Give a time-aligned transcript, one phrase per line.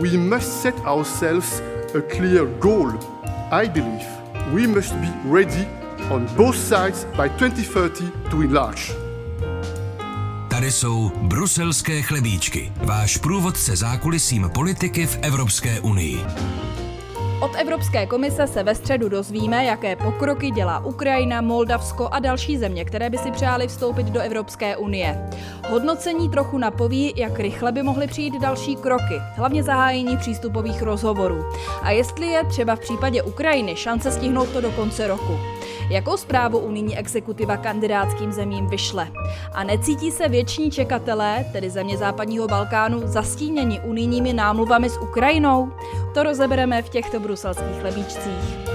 [0.00, 1.60] we must set ourselves
[1.94, 2.90] a clear goal.
[3.52, 4.06] I believe
[4.54, 5.66] we must be ready
[6.10, 8.92] on both sides by 2030 to enlarge.
[10.48, 16.24] Tady jsou bruselské chlebíčky, váš průvodce zákulisím politiky v Evropské unii.
[17.40, 22.84] Od Evropské komise se ve středu dozvíme, jaké pokroky dělá Ukrajina, Moldavsko a další země,
[22.84, 25.30] které by si přáli vstoupit do Evropské unie.
[25.68, 31.44] Hodnocení trochu napoví, jak rychle by mohly přijít další kroky, hlavně zahájení přístupových rozhovorů.
[31.82, 35.38] A jestli je třeba v případě Ukrajiny šance stihnout to do konce roku.
[35.90, 39.08] Jakou zprávu unijní exekutiva kandidátským zemím vyšle?
[39.52, 45.72] A necítí se věční čekatelé, tedy země západního Balkánu, zastíněni unijními námluvami s Ukrajinou?
[46.14, 48.70] To rozebereme v těchto bruselských chlebíčcích.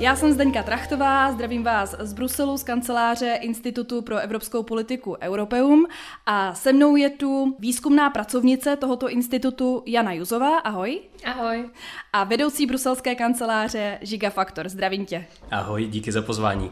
[0.00, 5.86] Já jsem Zdeňka Trachtová, zdravím vás z Bruselu, z kanceláře Institutu pro evropskou politiku Europeum
[6.26, 11.00] a se mnou je tu výzkumná pracovnice tohoto institutu Jana Juzová, ahoj.
[11.24, 11.70] Ahoj.
[12.12, 15.26] A vedoucí bruselské kanceláře Žiga Faktor, zdravím tě.
[15.50, 16.70] Ahoj, díky za pozvání.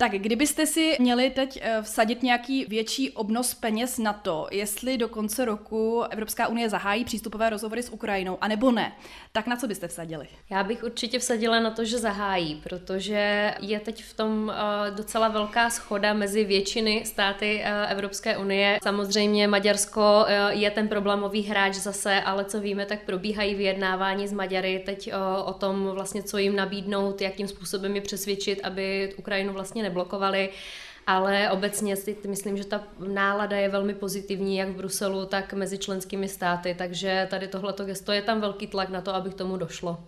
[0.00, 5.08] Tak kdybyste si měli teď eh, vsadit nějaký větší obnos peněz na to, jestli do
[5.08, 8.92] konce roku Evropská unie zahájí přístupové rozhovory s Ukrajinou, anebo ne,
[9.32, 10.28] tak na co byste vsadili?
[10.50, 15.28] Já bych určitě vsadila na to, že zahájí, protože je teď v tom eh, docela
[15.28, 18.78] velká schoda mezi většiny státy eh, Evropské unie.
[18.82, 24.82] Samozřejmě Maďarsko je ten problémový hráč zase, ale co víme, tak probíhají vyjednávání s Maďary
[24.86, 25.10] teď
[25.44, 30.50] o tom vlastně, co jim nabídnout, jakým způsobem je přesvědčit, aby Ukrajinu vlastně neblokovali,
[31.06, 35.78] ale obecně si myslím, že ta nálada je velmi pozitivní jak v Bruselu, tak mezi
[35.78, 39.56] členskými státy, takže tady tohleto gesto je tam velký tlak na to, aby k tomu
[39.56, 39.98] došlo.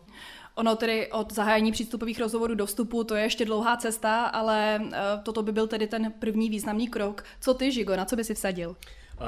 [0.55, 4.99] Ono tedy od zahájení přístupových rozhovorů do vstupu, to je ještě dlouhá cesta, ale eh,
[5.23, 7.25] toto by byl tedy ten první významný krok.
[7.41, 8.77] Co ty, Žigo, na co by si vsadil?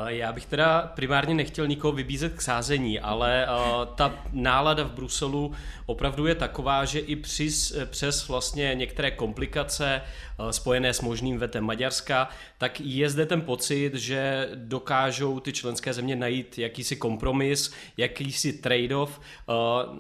[0.07, 3.47] Já bych teda primárně nechtěl nikoho vybízet k sázení, ale
[3.95, 5.53] ta nálada v Bruselu
[5.87, 10.03] opravdu je taková, že i přes, přes vlastně některé komplikace
[10.51, 16.17] spojené s možným vetem Maďarska, tak je zde ten pocit, že dokážou ty členské země
[16.17, 19.21] najít jakýsi kompromis, jakýsi trade-off,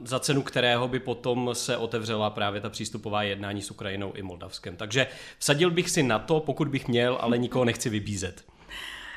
[0.04, 4.76] za cenu kterého by potom se otevřela právě ta přístupová jednání s Ukrajinou i Moldavskem.
[4.76, 5.06] Takže
[5.38, 8.51] vsadil bych si na to, pokud bych měl, ale nikoho nechci vybízet.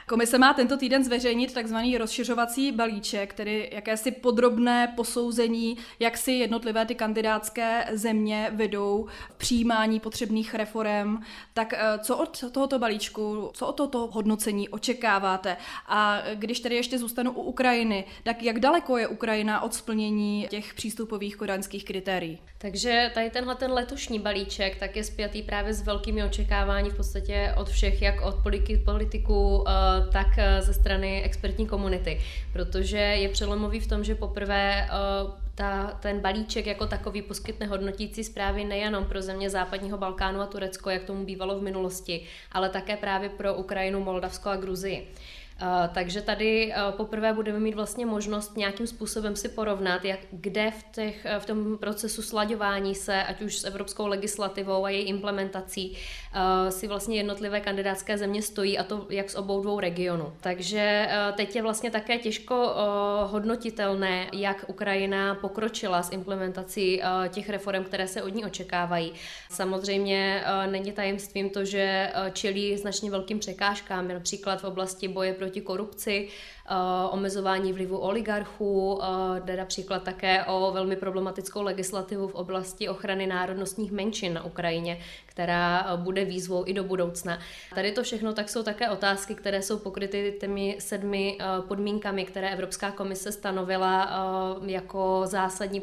[0.07, 6.85] Komise má tento týden zveřejnit takzvaný rozšiřovací balíček, tedy jakési podrobné posouzení, jak si jednotlivé
[6.85, 11.17] ty kandidátské země vedou v přijímání potřebných reform.
[11.53, 15.57] Tak eh, co od tohoto balíčku, co od tohoto hodnocení očekáváte?
[15.87, 20.73] A když tedy ještě zůstanu u Ukrajiny, tak jak daleko je Ukrajina od splnění těch
[20.73, 22.39] přístupových kodaňských kritérií?
[22.57, 27.55] Takže tady tenhle ten letošní balíček tak je spjatý právě s velkými očekávání v podstatě
[27.57, 28.35] od všech, jak od
[28.85, 32.21] politiků, eh, tak eh, ze strany expertní komunity,
[32.53, 34.89] protože je přelomový v tom, že poprvé eh,
[35.55, 40.89] ta, ten balíček jako takový poskytne hodnotící zprávy nejenom pro země západního Balkánu a Turecko,
[40.89, 45.07] jak tomu bývalo v minulosti, ale také právě pro Ukrajinu, Moldavsko a Gruzii.
[45.61, 50.71] Uh, takže tady uh, poprvé budeme mít vlastně možnost nějakým způsobem si porovnat, jak, kde
[50.71, 55.03] v, těch, uh, v tom procesu slaďování se, ať už s evropskou legislativou a její
[55.03, 55.97] implementací,
[56.69, 60.33] si vlastně jednotlivé kandidátské země stojí a to jak z obou dvou regionů.
[60.41, 62.73] Takže teď je vlastně také těžko
[63.25, 69.13] hodnotitelné, jak Ukrajina pokročila s implementací těch reform, které se od ní očekávají.
[69.49, 75.61] Samozřejmě není tajemstvím to, že čelí značně velkým překážkám, například v oblasti boje proti proti
[75.61, 76.73] korupci, eh,
[77.09, 79.05] omezování vlivu oligarchů, eh,
[79.39, 85.85] jde například také o velmi problematickou legislativu v oblasti ochrany národnostních menšin na Ukrajině, která
[85.85, 87.39] eh, bude výzvou i do budoucna.
[87.75, 92.91] Tady to všechno tak jsou také otázky, které jsou pokryty těmi sedmi podmínkami, které Evropská
[92.91, 94.09] komise stanovila
[94.65, 95.81] jako zásadní,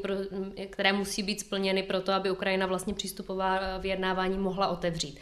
[0.71, 5.19] které musí být splněny pro to, aby Ukrajina vlastně přístupová vyjednávání mohla otevřít.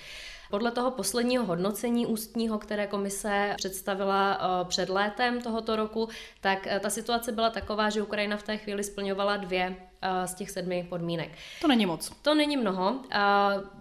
[0.50, 6.08] Podle toho posledního hodnocení ústního, které komise představila eh, před létem tohoto roku,
[6.40, 10.34] tak eh, ta situace byla taková, že Ukrajina v té chvíli splňovala dvě eh, z
[10.34, 11.30] těch sedmi podmínek.
[11.60, 12.12] To není moc.
[12.22, 13.00] To není mnoho.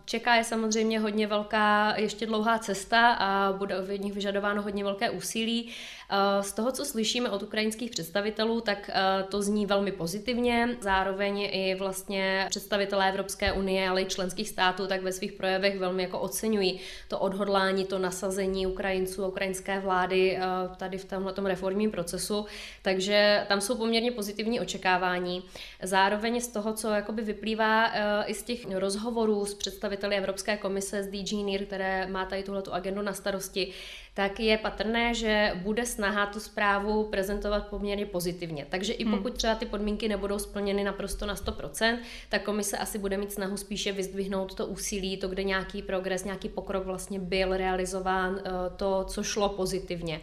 [0.09, 5.09] Čeká je samozřejmě hodně velká, ještě dlouhá cesta a bude v nich vyžadováno hodně velké
[5.09, 5.69] úsilí.
[6.11, 10.77] Eh, z toho, co slyšíme od ukrajinských představitelů, tak eh, to zní velmi pozitivně.
[10.81, 16.03] Zároveň i vlastně představitelé Evropské unie, ale i členských států, tak ve svých projevech velmi
[16.03, 20.41] jako oceňují to odhodlání, to nasazení Ukrajinců ukrajinské vlády eh,
[20.77, 22.45] tady v tomhle reformním procesu.
[22.81, 25.43] Takže tam jsou poměrně pozitivní očekávání.
[25.83, 27.91] Zároveň z toho, co jakoby vyplývá
[28.25, 32.43] i z těch rozhovorů s představiteli představiteli Evropské komise z DG NIR, které má tady
[32.43, 33.73] tuhletu agendu na starosti,
[34.13, 38.65] tak je patrné, že bude snaha tu zprávu prezentovat poměrně pozitivně.
[38.69, 39.17] Takže i hmm.
[39.17, 41.99] pokud třeba ty podmínky nebudou splněny naprosto na 100%,
[42.29, 46.49] tak komise asi bude mít snahu spíše vyzdvihnout to úsilí, to, kde nějaký progres, nějaký
[46.49, 50.21] pokrok vlastně byl realizován, eh, to, co šlo pozitivně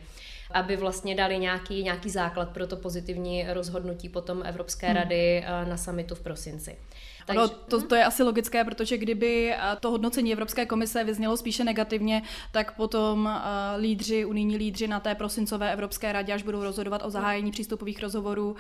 [0.51, 4.97] aby vlastně dali nějaký, nějaký základ pro to pozitivní rozhodnutí potom Evropské hmm.
[4.97, 5.71] rady hmm.
[5.71, 6.77] na samitu v prosinci.
[7.27, 11.65] Takže, no, to, to je asi logické, protože kdyby to hodnocení Evropské komise vyznělo spíše
[11.65, 17.03] negativně, tak potom uh, lídři, unijní lídři na té prosincové Evropské radě, až budou rozhodovat
[17.05, 18.57] o zahájení přístupových rozhovorů,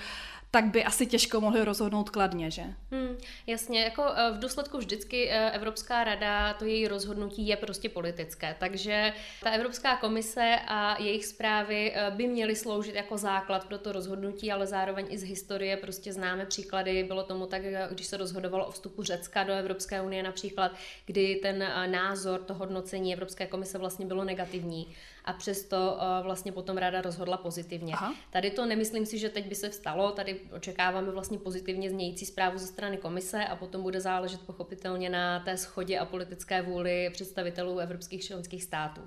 [0.56, 2.62] tak by asi těžko mohli rozhodnout kladně, že?
[2.90, 3.16] Hmm,
[3.46, 8.56] jasně, jako eh, v důsledku vždycky eh, Evropská rada, to její rozhodnutí je prostě politické,
[8.60, 9.12] takže
[9.42, 14.52] ta Evropská komise a jejich zprávy eh, by měly sloužit jako základ pro to rozhodnutí,
[14.52, 18.70] ale zároveň i z historie prostě známe příklady, bylo tomu tak, když se rozhodovalo o
[18.70, 20.72] vstupu Řecka do Evropské unie například,
[21.06, 24.94] kdy ten názor, to hodnocení Evropské komise vlastně bylo negativní
[25.26, 27.94] a přesto vlastně potom rada rozhodla pozitivně.
[27.94, 28.14] Aha.
[28.30, 32.58] Tady to nemyslím si, že teď by se stalo, tady očekáváme vlastně pozitivně znějící zprávu
[32.58, 37.78] ze strany komise a potom bude záležet pochopitelně na té schodě a politické vůli představitelů
[37.78, 39.00] evropských členských států.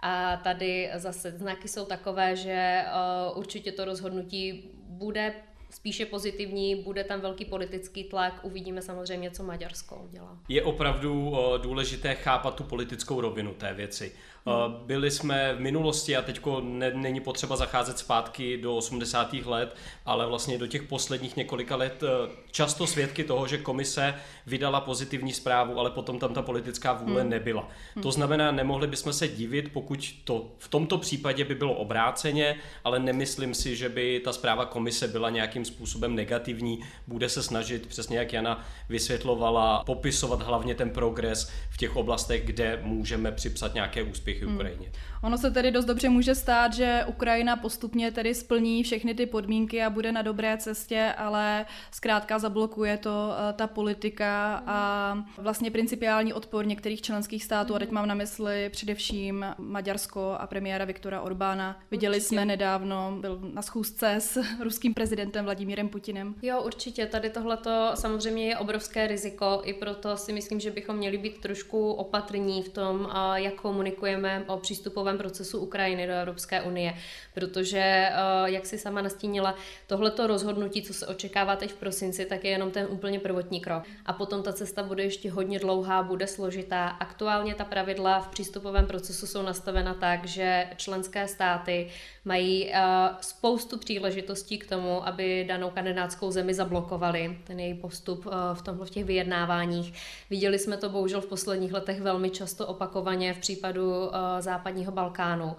[0.00, 2.84] A tady zase znaky jsou takové, že
[3.32, 5.34] uh, určitě to rozhodnutí bude
[5.70, 10.38] spíše pozitivní, bude tam velký politický tlak, uvidíme samozřejmě, co Maďarsko udělá.
[10.48, 14.12] Je opravdu uh, důležité chápat tu politickou rovinu té věci.
[14.46, 14.86] Hmm.
[14.86, 19.32] Byli jsme v minulosti a teď ne, není potřeba zacházet zpátky do 80.
[19.32, 24.14] let, ale vlastně do těch posledních několika let eh, často svědky toho, že komise
[24.46, 27.30] vydala pozitivní zprávu, ale potom tam ta politická vůle hmm.
[27.30, 27.68] nebyla.
[27.94, 28.02] Hmm.
[28.02, 32.98] To znamená, nemohli bychom se divit, pokud to v tomto případě by bylo obráceně, ale
[32.98, 36.80] nemyslím si, že by ta zpráva komise byla nějakým způsobem negativní.
[37.06, 42.80] Bude se snažit, přesně jak Jana vysvětlovala, popisovat hlavně ten progres v těch oblastech, kde
[42.82, 44.54] můžeme připsat nějaké úspěchy úspěchy hmm.
[44.54, 44.92] Ukrajině.
[45.22, 49.82] Ono se tedy dost dobře může stát, že Ukrajina postupně tedy splní všechny ty podmínky
[49.82, 56.32] a bude na dobré cestě, ale zkrátka zablokuje to uh, ta politika a vlastně principiální
[56.32, 61.80] odpor některých členských států, a teď mám na mysli především Maďarsko a premiéra Viktora Orbána.
[61.90, 62.28] Viděli určitě.
[62.28, 66.34] jsme nedávno, byl na schůzce s ruským prezidentem Vladimírem Putinem.
[66.42, 67.06] Jo, určitě.
[67.06, 71.92] Tady tohleto samozřejmě je obrovské riziko, i proto si myslím, že bychom měli být trošku
[71.92, 76.94] opatrní v tom, jak komunikujeme uvažujeme o přístupovém procesu Ukrajiny do Evropské unie,
[77.34, 78.12] protože, eh,
[78.44, 79.54] jak si sama nastínila,
[79.86, 83.84] tohleto rozhodnutí, co se očekává teď v prosinci, tak je jenom ten úplně prvotní krok.
[84.06, 86.88] A potom ta cesta bude ještě hodně dlouhá, bude složitá.
[86.88, 91.88] Aktuálně ta pravidla v přístupovém procesu jsou nastavena tak, že členské státy
[92.24, 92.80] mají eh,
[93.20, 98.86] spoustu příležitostí k tomu, aby danou kandidátskou zemi zablokovali ten její postup eh, v tomhle
[98.86, 99.92] v těch vyjednáváních.
[100.30, 105.56] Viděli jsme to bohužel v posledních letech velmi často opakovaně v případu Eh, západního Balkánu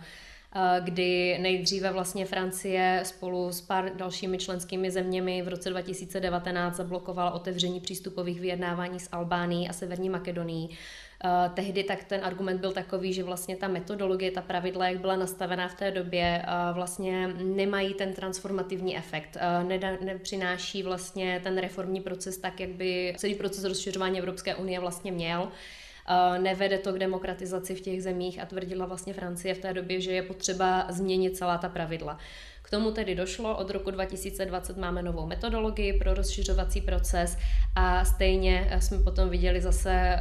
[0.80, 7.80] kdy nejdříve vlastně Francie spolu s pár dalšími členskými zeměmi v roce 2019 zablokovala otevření
[7.80, 10.69] přístupových vyjednávání s Albánií a Severní Makedonií.
[11.25, 15.15] Uh, tehdy tak ten argument byl takový, že vlastně ta metodologie, ta pravidla, jak byla
[15.15, 19.37] nastavená v té době, uh, vlastně nemají ten transformativní efekt.
[19.37, 24.79] Uh, neda, nepřináší vlastně ten reformní proces tak, jak by celý proces rozšiřování Evropské unie
[24.79, 25.51] vlastně měl.
[25.51, 25.82] Eh,
[26.38, 30.11] nevede to k demokratizaci v těch zemích a tvrdila vlastně Francie v té době, že
[30.11, 32.17] je potřeba změnit celá ta pravidla.
[32.63, 37.37] K tomu tedy došlo, od roku 2020 máme novou metodologii pro rozšiřovací proces
[37.75, 40.16] a stejně eh, jsme potom viděli zase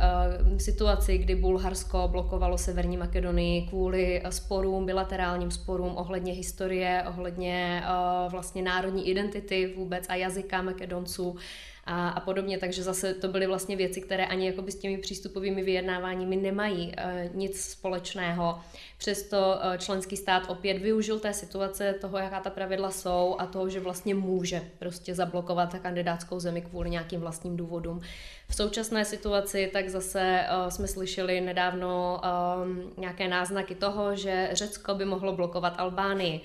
[0.50, 7.82] uh, situaci, kdy Bulharsko blokovalo Severní Makedonii kvůli sporům, bilaterálním sporům ohledně historie, ohledně
[8.28, 11.36] vlastně národní identity vůbec a jazyka Makedonců
[11.84, 12.58] a, a podobně.
[12.58, 17.60] Takže zase to byly vlastně věci, které ani s těmi přístupovými vyjednáváními nemají e, nic
[17.60, 18.60] společného.
[18.98, 23.68] Přesto e, členský stát opět využil té situace toho, jaká ta pravidla jsou a toho,
[23.68, 28.00] že vlastně může prostě zablokovat kandidátskou zemi kvůli nějakým vlastním důvodům.
[28.48, 32.20] V současné situaci tak zase uh, jsme slyšeli nedávno
[32.64, 36.40] um, nějaké náznaky toho, že Řecko by mohlo blokovat Albánii.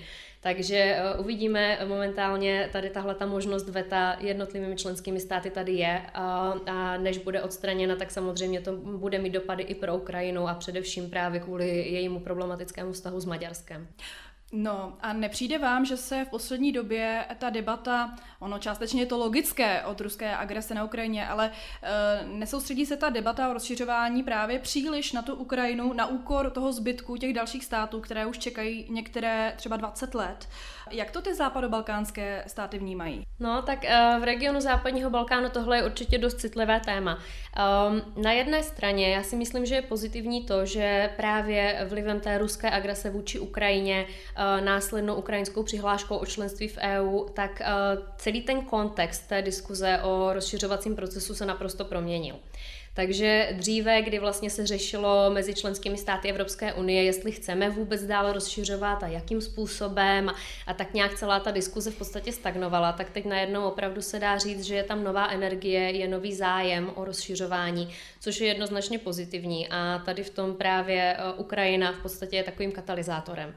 [0.47, 6.53] Takže uh, uvidíme momentálně tady tahle ta možnost veta jednotlivými členskými státy tady je a,
[6.65, 11.09] a než bude odstraněna, tak samozřejmě to bude mít dopady i pro Ukrajinu a především
[11.09, 13.87] právě kvůli jejímu problematickému vztahu s Maďarskem.
[14.51, 19.17] No a nepřijde vám, že se v poslední době ta debata, ono částečně je to
[19.17, 21.51] logické od ruské agrese na Ukrajině, ale
[21.83, 26.73] e, nesoustředí se ta debata o rozšiřování právě příliš na tu Ukrajinu, na úkor toho
[26.73, 30.47] zbytku těch dalších států, které už čekají některé třeba 20 let.
[30.91, 33.23] Jak to ty západobalkánské státy vnímají?
[33.39, 37.19] No, tak uh, v regionu západního Balkánu tohle je určitě dost citlivé téma.
[37.19, 42.37] Um, na jedné straně já si myslím, že je pozitivní to, že právě vlivem té
[42.37, 48.41] ruské agrese vůči Ukrajině, uh, následnou ukrajinskou přihláškou o členství v EU, tak uh, celý
[48.41, 52.35] ten kontext té diskuze o rozšiřovacím procesu se naprosto proměnil.
[52.97, 58.33] Takže dříve, kdy vlastně se řešilo mezi členskými státy Evropské unie, jestli chceme vůbec dál
[58.33, 60.31] rozšiřovat a jakým způsobem
[60.67, 64.37] a tak nějak celá ta diskuze v podstatě stagnovala, tak teď najednou opravdu se dá
[64.37, 67.89] říct, že je tam nová energie, je nový zájem o rozšiřování,
[68.19, 72.71] což je jednoznačně pozitivní a tady v tom právě e, Ukrajina v podstatě je takovým
[72.71, 73.55] katalyzátorem.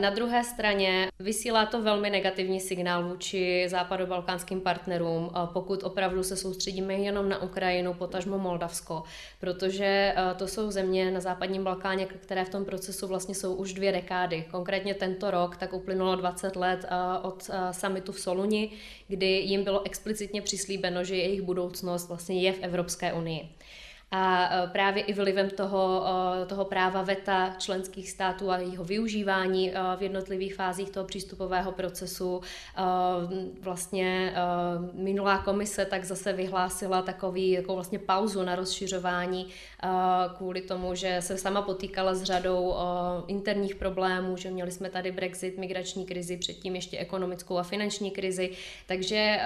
[0.00, 6.94] Na druhé straně vysílá to velmi negativní signál vůči západobalkánským partnerům, pokud opravdu se soustředíme
[6.94, 9.02] jenom na Ukrajinu, potažmo Moldavsko Rusko,
[9.40, 13.72] protože eh, to jsou země na západním Balkáně, které v tom procesu vlastně jsou už
[13.72, 14.44] dvě dekády.
[14.50, 18.70] Konkrétně tento rok tak uplynulo 20 let eh, od eh, summitu v Soluni,
[19.08, 23.48] kdy jim bylo explicitně přislíbeno, že jejich budoucnost vlastně je v Evropské unii.
[24.14, 26.04] A e, právě i vlivem toho,
[26.42, 31.72] e, toho práva VETA členských států a jeho využívání e, v jednotlivých fázích toho přístupového
[31.72, 32.40] procesu
[33.60, 34.34] vlastně
[34.92, 39.46] minulá komise tak zase vyhlásila takový, jako vlastně pauzu na rozšiřování
[40.36, 42.74] kvůli tomu, že se sama potýkala s řadou
[43.26, 48.50] interních problémů, že měli jsme tady Brexit, migrační krizi, předtím ještě ekonomickou a finanční krizi,
[48.86, 49.40] takže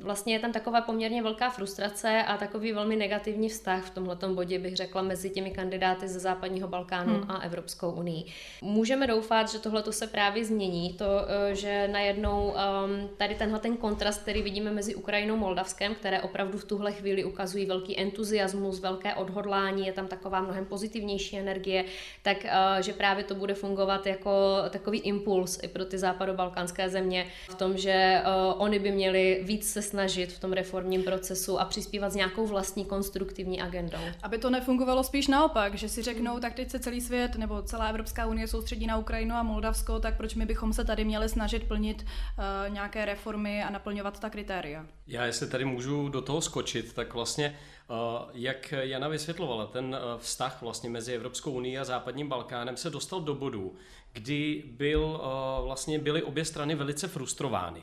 [0.00, 4.34] vlastně je tam taková poměrně velká frustrace a takový velmi negativní vztah v tom tomhle
[4.34, 7.30] bodě bych řekla mezi těmi kandidáty ze západního Balkánu hmm.
[7.30, 8.24] a Evropskou unii.
[8.62, 13.76] Můžeme doufat, že tohle se právě změní, to, eh, že najednou um, tady tenhle ten
[13.76, 18.80] kontrast, který vidíme mezi Ukrajinou a Moldavskem, které opravdu v tuhle chvíli ukazují velký entuziasmus,
[18.80, 21.84] velké odhodlání, je tam taková mnohem pozitivnější energie,
[22.22, 24.30] tak uh, že právě to bude fungovat jako
[24.70, 29.72] takový impuls i pro ty západobalkánské země v tom, že uh, oni by měli víc
[29.72, 34.18] se snažit v tom reformním procesu a přispívat s nějakou vlastní konstruktivní agendou agendou.
[34.22, 37.86] Aby to nefungovalo spíš naopak, že si řeknou, tak teď se celý svět nebo celá
[37.86, 41.68] Evropská unie soustředí na Ukrajinu a Moldavsko, tak proč my bychom se tady měli snažit
[41.68, 44.86] plnit uh, nějaké reformy a naplňovat ta kritéria?
[45.06, 47.58] Já jestli tady můžu do toho skočit, tak vlastně
[47.88, 47.96] uh,
[48.32, 53.20] jak Jana vysvětlovala, ten uh, vztah vlastně mezi Evropskou unii a západním Balkánem se dostal
[53.20, 53.74] do bodu,
[54.12, 55.20] kdy byl,
[55.64, 57.82] vlastně byly obě strany velice frustrovány.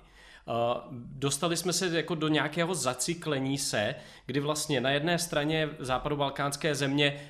[0.91, 7.21] Dostali jsme se jako do nějakého zaciklení se, kdy vlastně na jedné straně západobalkánské země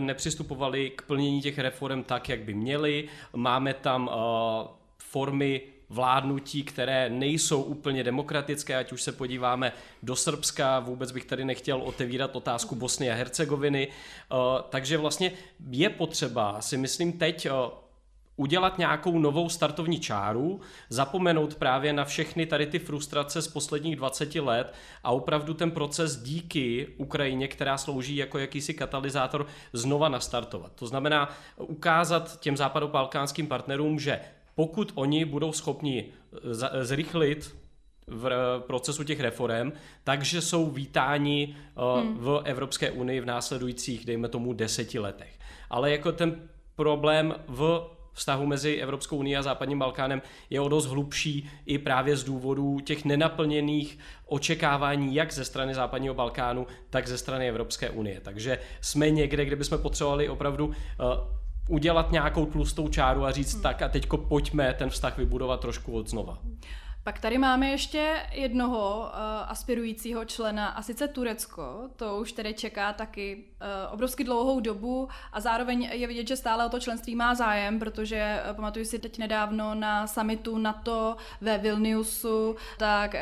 [0.00, 3.08] nepřistupovaly k plnění těch reform tak, jak by měly.
[3.32, 4.10] Máme tam
[4.98, 5.60] formy
[5.90, 9.72] vládnutí, které nejsou úplně demokratické, ať už se podíváme
[10.02, 13.88] do Srbska, vůbec bych tady nechtěl otevírat otázku Bosny a Hercegoviny.
[14.68, 15.32] Takže vlastně
[15.70, 17.46] je potřeba, si myslím teď,
[18.38, 24.34] udělat nějakou novou startovní čáru, zapomenout právě na všechny tady ty frustrace z posledních 20
[24.34, 30.72] let a opravdu ten proces díky Ukrajině, která slouží jako jakýsi katalyzátor, znova nastartovat.
[30.74, 34.20] To znamená ukázat těm západobalkánským partnerům, že
[34.54, 36.04] pokud oni budou schopni
[36.82, 37.56] zrychlit
[38.06, 39.72] v procesu těch reform,
[40.04, 42.18] takže jsou vítáni hmm.
[42.18, 45.38] v Evropské unii v následujících, dejme tomu, deseti letech.
[45.70, 50.86] Ale jako ten problém v vztahu mezi Evropskou unii a západním Balkánem je o dost
[50.86, 57.18] hlubší i právě z důvodů těch nenaplněných očekávání jak ze strany západního Balkánu, tak ze
[57.18, 58.20] strany Evropské unie.
[58.20, 60.74] Takže jsme někde, kde bychom potřebovali opravdu uh,
[61.68, 63.62] udělat nějakou tlustou čáru a říct hmm.
[63.62, 66.38] tak a teďko pojďme ten vztah vybudovat trošku od znova.
[67.08, 71.90] Pak tady máme ještě jednoho uh, aspirujícího člena, a sice Turecko.
[71.96, 76.66] To už tedy čeká taky uh, obrovsky dlouhou dobu a zároveň je vidět, že stále
[76.66, 81.58] o to členství má zájem, protože uh, pamatuju si teď nedávno na summitu NATO ve
[81.58, 83.20] Vilniusu, tak uh,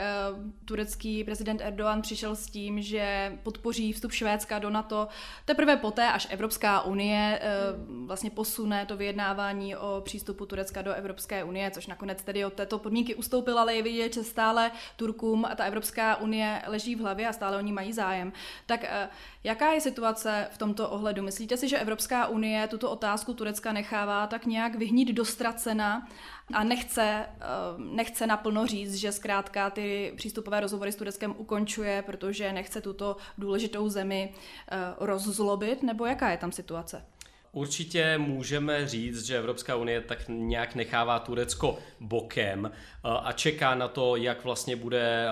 [0.65, 5.09] turecký prezident Erdogan přišel s tím, že podpoří vstup Švédska do NATO
[5.45, 11.45] teprve poté, až Evropská unie uh, vlastně posune to vyjednávání o přístupu Turecka do Evropské
[11.45, 15.55] unie, což nakonec tedy od této podmínky ustoupila, ale je vidět, že stále Turkům a
[15.55, 18.33] ta Evropská unie leží v hlavě a stále oni mají zájem.
[18.67, 19.09] Tak eh,
[19.45, 21.23] jaká je situace v tomto ohledu?
[21.23, 26.09] Myslíte si, že Evropská unie tuto otázku Turecka nechává tak nějak vyhnít do ztracena
[26.53, 27.45] a nechce, eh,
[27.79, 33.89] nechce naplno říct, že zkrátka ty přístupové rozhovory s Tureckem ukončuje, protože nechce tuto důležitou
[33.89, 34.35] zemi
[34.71, 37.16] eh, rozzlobit, nebo jaká je tam situace?
[37.57, 42.71] Určitě můžeme říct, že Evropská unie tak nějak nechává Turecko bokem
[43.03, 45.29] a čeká na to, jak vlastně bude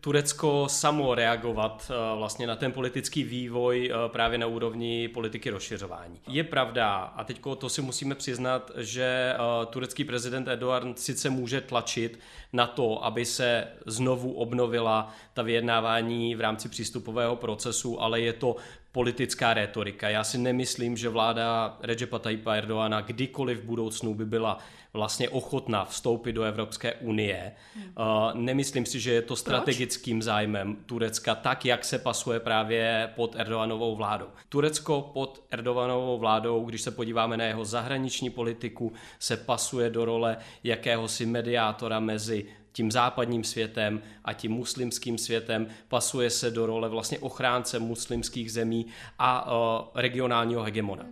[0.00, 6.20] Turecko samo reagovat vlastně na ten politický vývoj právě na úrovni politiky rozšiřování.
[6.28, 9.34] Je pravda, a teď to si musíme přiznat, že
[9.70, 12.18] turecký prezident Erdogan sice může tlačit
[12.52, 18.56] na to, aby se znovu obnovila ta vyjednávání v rámci přístupového procesu, ale je to
[18.94, 20.08] politická rétorika.
[20.08, 24.58] Já si nemyslím, že vláda Recepa Tayyipa Erdoana kdykoliv v budoucnu by byla
[24.92, 27.52] vlastně ochotná vstoupit do Evropské unie.
[27.74, 27.84] Hmm.
[27.84, 30.24] Uh, nemyslím si, že je to strategickým Proč?
[30.24, 34.26] zájmem Turecka, tak jak se pasuje právě pod Erdoganovou vládou.
[34.48, 40.36] Turecko pod Erdoganovou vládou, když se podíváme na jeho zahraniční politiku, se pasuje do role
[40.64, 47.18] jakéhosi mediátora mezi tím západním světem a tím muslimským světem, pasuje se do role vlastně
[47.18, 48.86] ochránce muslimských zemí
[49.18, 51.06] a uh, regionálního hegemona.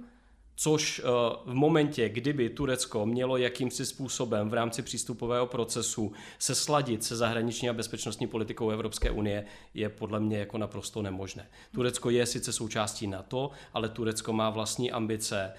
[0.56, 1.06] Což uh,
[1.52, 7.68] v momentě, kdyby Turecko mělo jakýmsi způsobem v rámci přístupového procesu se sladit se zahraniční
[7.68, 11.46] a bezpečnostní politikou Evropské unie, je podle mě jako naprosto nemožné.
[11.74, 15.52] Turecko je sice součástí NATO, ale Turecko má vlastní ambice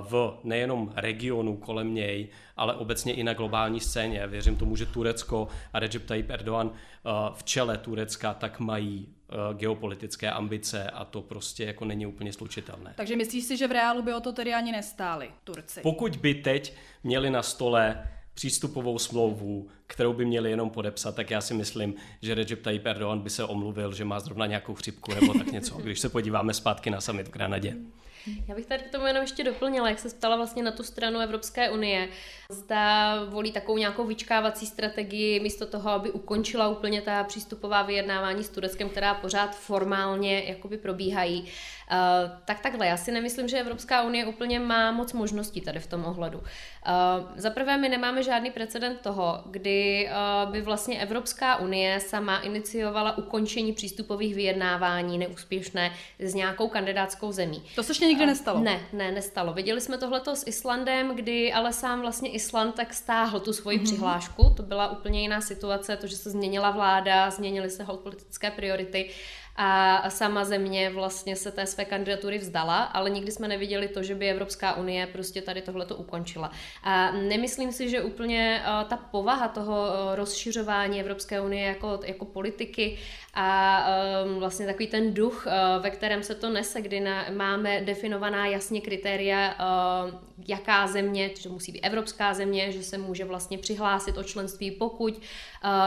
[0.00, 4.26] v nejenom regionu kolem něj, ale obecně i na globální scéně.
[4.26, 6.70] Věřím tomu, že Turecko a Recep Tayyip Erdogan
[7.34, 9.08] v čele Turecka tak mají
[9.52, 12.92] geopolitické ambice a to prostě jako není úplně slučitelné.
[12.96, 15.80] Takže myslíš si, že v reálu by o to tedy ani nestáli Turci?
[15.80, 21.40] Pokud by teď měli na stole přístupovou smlouvu, kterou by měli jenom podepsat, tak já
[21.40, 25.34] si myslím, že Recep Tayyip Erdogan by se omluvil, že má zrovna nějakou chřipku nebo
[25.34, 27.76] tak něco, když se podíváme zpátky na summit v Granadě.
[28.48, 31.20] Já bych tady k tomu jenom ještě doplnila, jak se ptala vlastně na tu stranu
[31.20, 32.08] Evropské unie.
[32.50, 38.48] Zda volí takovou nějakou vyčkávací strategii místo toho, aby ukončila úplně ta přístupová vyjednávání s
[38.48, 41.48] Tureckem, která pořád formálně jakoby probíhají.
[41.92, 45.86] Uh, tak takhle, já si nemyslím, že Evropská unie úplně má moc možností tady v
[45.86, 46.38] tom ohledu.
[46.38, 46.44] Uh,
[47.36, 50.10] Za prvé, my nemáme žádný precedent toho, kdy
[50.44, 57.62] uh, by vlastně Evropská unie sama iniciovala ukončení přístupových vyjednávání neúspěšné s nějakou kandidátskou zemí.
[57.74, 58.60] To se nikdy nestalo?
[58.60, 59.52] Ne, ne, nestalo.
[59.52, 63.84] Viděli jsme tohleto s Islandem, kdy ale sám vlastně Island tak stáhl tu svoji mm-hmm.
[63.84, 64.54] přihlášku.
[64.56, 69.10] To byla úplně jiná situace, to, že se změnila vláda, změnily se politické priority
[69.60, 74.14] a sama země vlastně se té své kandidatury vzdala, ale nikdy jsme neviděli to, že
[74.14, 76.50] by Evropská unie prostě tady tohleto ukončila.
[76.82, 82.24] A nemyslím si, že úplně eh, ta povaha toho eh, rozšiřování Evropské unie jako, jako
[82.24, 82.98] politiky
[83.34, 83.86] a
[84.24, 88.46] um, vlastně takový ten duch, uh, ve kterém se to nese, kdy na, máme definovaná
[88.46, 89.54] jasně kritéria,
[90.48, 95.20] jaká země, že musí být evropská země, že se může vlastně přihlásit o členství, pokud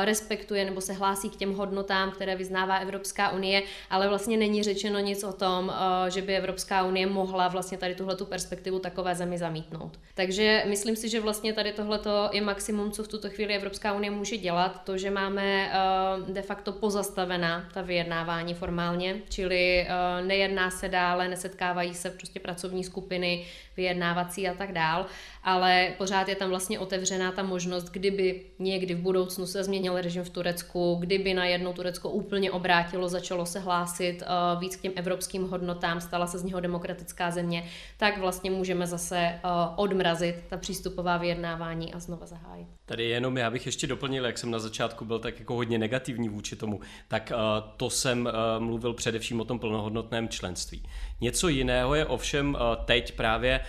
[0.04, 5.00] respektuje nebo se hlásí k těm hodnotám, které vyznává Evropská unie, ale vlastně není řečeno
[5.00, 5.74] nic o tom, uh,
[6.10, 10.00] že by Evropská unie mohla vlastně tady tuhle perspektivu takové zemi zamítnout.
[10.14, 14.12] Takže myslím si, že vlastně tady tohleto je maximum, co v tuto chvíli Evropská unie
[14.12, 15.72] může dělat, to, že máme
[16.20, 22.10] uh, de facto pozastavené unavená, ta vyjednávání formálně, čili uh, nejedná se dále, nesetkávají se
[22.10, 23.46] prostě pracovní skupiny,
[23.78, 25.06] vyjednávací a tak dál,
[25.44, 30.24] ale pořád je tam vlastně otevřená ta možnost, kdyby někdy v budoucnu se změnil režim
[30.24, 35.50] v Turecku, kdyby najednou Turecko úplně obrátilo, začalo se hlásit uh, víc k těm evropským
[35.50, 37.66] hodnotám, stala se z něho demokratická země,
[37.98, 42.68] tak vlastně můžeme zase uh, odmrazit ta přístupová vyjednávání a znova zahájit.
[42.92, 46.30] Tady jenom já bych ještě doplnil, jak jsem na začátku byl tak jako hodně negativní
[46.30, 50.84] vůči tomu, tak uh, to jsem uh, mluvil především o tom plnohodnotném členství.
[51.22, 53.60] Něco jiného je ovšem uh, teď právě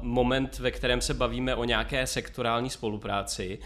[0.00, 3.58] moment, ve kterém se bavíme o nějaké sektorální spolupráci.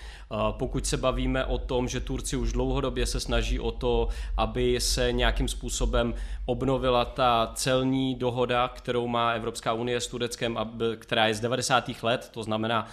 [0.50, 5.12] Pokud se bavíme o tom, že Turci už dlouhodobě se snaží o to, aby se
[5.12, 6.14] nějakým způsobem
[6.46, 10.58] obnovila ta celní dohoda, kterou má Evropská unie s Tureckem,
[10.96, 11.90] která je z 90.
[12.02, 12.86] let, to znamená,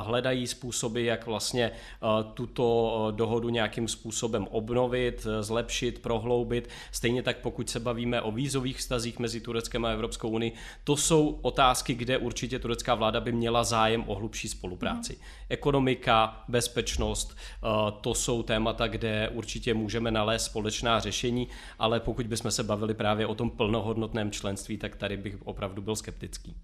[0.00, 6.68] hledají způsoby, jak vlastně uh, tuto dohodu nějakým způsobem obnovit, zlepšit, prohloubit.
[6.92, 10.52] Stejně tak, pokud se bavíme o vízových vztazích mezi Tureckem a Evropskou unii,
[10.84, 15.12] to jsou otázky, kde určitě turecká vláda by měla zájem o hlubší spolupráci.
[15.12, 15.18] Mm.
[15.48, 17.66] Ekonomika, bezpečnost, eh,
[18.00, 23.26] to jsou témata, kde určitě můžeme nalézt společná řešení, ale pokud bychom se bavili právě
[23.26, 26.54] o tom plnohodnotném členství, tak tady bych opravdu byl skeptický.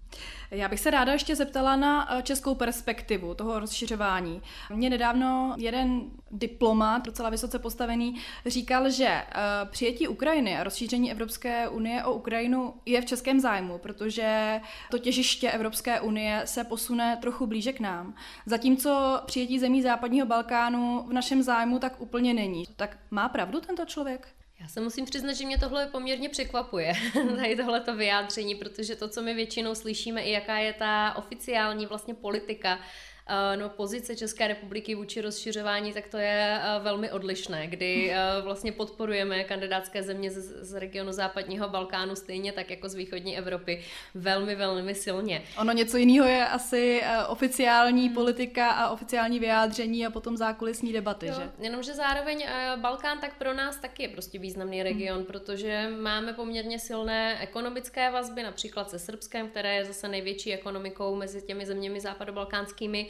[0.51, 4.41] Já bych se ráda ještě zeptala na eh, českou perspektivu toho rozšiřování.
[4.73, 9.25] Mě nedávno jeden diplomat, docela vysoce postavený, říkal, že eh,
[9.65, 15.51] přijetí Ukrajiny a rozšíření Evropské unie o Ukrajinu je v českém zájmu, protože to těžiště
[15.51, 18.15] Evropské unie se posune trochu blíže k nám.
[18.45, 22.65] Zatímco přijetí zemí západního Balkánu v našem zájmu tak úplně není.
[22.75, 24.27] Tak má pravdu tento člověk?
[24.61, 26.93] Já se musím přiznat, že mě tohle poměrně překvapuje,
[27.35, 32.13] tady tohleto vyjádření, protože to, co my většinou slyšíme, i jaká je ta oficiální vlastně
[32.13, 32.79] politika
[33.55, 38.71] no, pozice České republiky vůči rozšiřování, tak to je eh, velmi odlišné, kdy eh, vlastně
[38.71, 44.55] podporujeme kandidátské země z, z regionu západního Balkánu stejně tak jako z východní Evropy velmi,
[44.55, 45.43] velmi silně.
[45.57, 51.33] Ono něco jiného je asi oficiální politika a oficiální vyjádření a potom zákulisní debaty, jo,
[51.33, 51.51] že?
[51.59, 55.25] Jenomže zároveň Balkán tak pro nás taky je prostě významný region, hmm.
[55.25, 61.41] protože máme poměrně silné ekonomické vazby, například se Srbskem, které je zase největší ekonomikou mezi
[61.41, 63.09] těmi zeměmi západobalkánskými.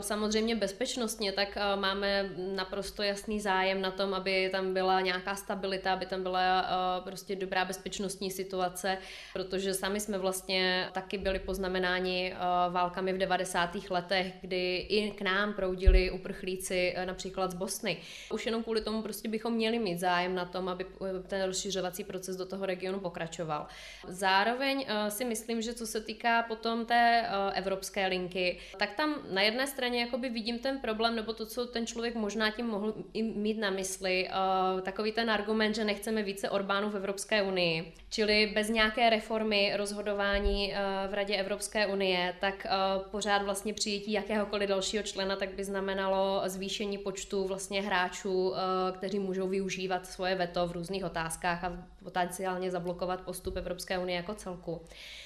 [0.00, 5.92] samozřejmě bezpečnostně, tak eh, máme naprosto jasný zájem na tom, aby tam byla nějaká stabilita,
[5.92, 8.98] aby tam byla eh, prostě dobrá bezpečnostní situace,
[9.32, 12.34] protože sami jsme vlastně taky byli poznamenáni
[12.70, 13.70] válkami v 90.
[13.90, 17.98] letech, kdy i k nám proudili uprchlíci například z Bosny.
[18.32, 20.86] Už jenom kvůli tomu prostě bychom měli mít zájem na tom, aby
[21.26, 23.66] ten rozšiřovací proces do toho regionu pokračoval.
[24.08, 29.66] Zároveň si myslím, že co se týká potom té evropské linky, tak tam na jedné
[29.66, 33.70] straně jakoby vidím ten problém, nebo to, co ten člověk možná tím mohl mít na
[33.70, 39.10] mysli, uh, takový ten argument, že nechceme více Orbánů v Evropské unii, čili bez nějaké
[39.10, 45.36] reformy rozhodování uh, v Radě Evropské unie, tak uh, pořád vlastně přijetí jakéhokoliv dalšího člena,
[45.36, 48.54] tak by znamenalo zvýšení počtu vlastně hráčů,
[48.92, 54.34] kteří můžou využívat svoje veto v různých otázkách a potenciálně zablokovat postup Evropské unie jako
[54.34, 54.80] celku.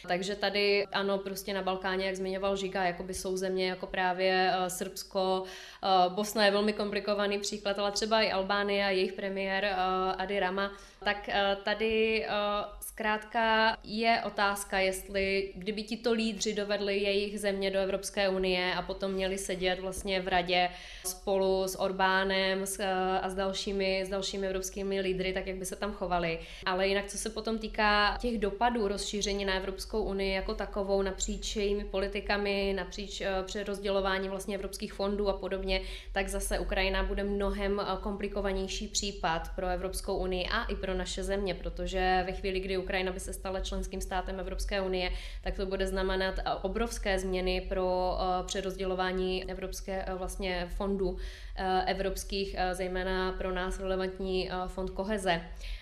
[0.09, 4.67] Takže tady ano, prostě na Balkáně, jak zmiňoval Žiga, jakoby jsou země jako právě uh,
[4.69, 10.15] Srbsko, uh, Bosna je velmi komplikovaný příklad, ale třeba i Albánie a jejich premiér uh,
[10.23, 10.73] Adi Rama,
[11.05, 12.35] tak uh, tady uh,
[12.81, 19.13] zkrátka je otázka, jestli kdyby tito lídři dovedli jejich země do Evropské unie a potom
[19.13, 20.69] měli sedět vlastně v radě
[21.07, 22.85] spolu s Orbánem uh,
[23.23, 26.39] a s dalšími, s dalšími evropskými lídry, tak jak by se tam chovali.
[26.67, 31.57] Ale jinak, co se potom týká těch dopadů rozšíření na Evropskou unii jako takovou napříč
[31.57, 35.81] jejími politikami, napříč přerozdělování vlastně evropských fondů a podobně,
[36.13, 41.55] tak zase Ukrajina bude mnohem komplikovanější případ pro Evropskou unii a i pro naše země,
[41.55, 45.11] protože ve chvíli, kdy Ukrajina by se stala členským státem Evropské unie,
[45.43, 51.17] tak to bude znamenat uh, obrovské změny pro uh, přerozdělování evropské uh, vlastně fondů
[51.87, 55.41] evropských, zejména pro nás relevantní fond koheze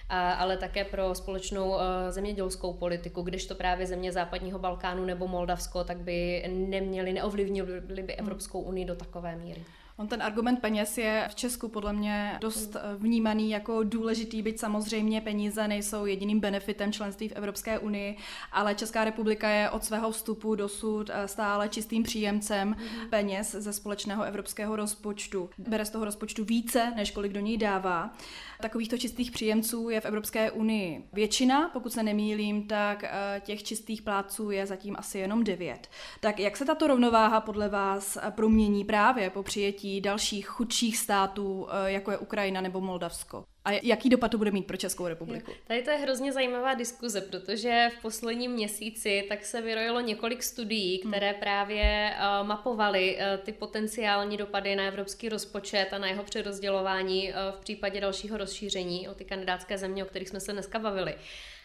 [0.09, 1.75] ale také pro společnou
[2.11, 8.15] zemědělskou politiku, když to právě země západního Balkánu nebo Moldavsko, tak by neměli, neovlivnili by
[8.15, 9.65] Evropskou unii do takové míry.
[9.97, 14.61] On ten argument peněz je v Česku podle mě dost eh, vnímaný jako důležitý, byť
[14.61, 18.17] samozřejmě peníze nejsou jediným benefitem členství v Evropské unii,
[18.53, 23.09] ale Česká republika je od svého vstupu dosud eh, stále čistým příjemcem mhm.
[23.11, 25.51] peněz ze společného evropského rozpočtu.
[25.59, 28.15] Bere z toho rozpočtu více, než kolik do něj dává.
[28.63, 34.03] Takovýchto čistých příjemců je v Evropské unii většina, pokud se nemýlím, tak eh, těch čistých
[34.03, 35.89] plátců je zatím asi jenom devět.
[36.21, 41.93] Tak jak se tato rovnováha podle vás promění právě po přijetí dalších chudších států, eh,
[41.93, 43.45] jako je Ukrajina nebo Moldavsko.
[43.65, 45.53] A jaký dopad to bude mít pro Českou republiku?
[45.67, 51.01] Tady to je hrozně zajímavá diskuze, protože v posledním měsíci tak se vyrojilo několik studií,
[51.03, 51.13] hmm.
[51.13, 51.41] které hmm.
[51.41, 57.35] právě uh, mapovaly uh, ty potenciální dopady na evropský rozpočet a na jeho přerozdělování uh,
[57.57, 61.15] v případě dalšího rozšíření o ty kandidátské země, o kterých jsme se dneska bavili.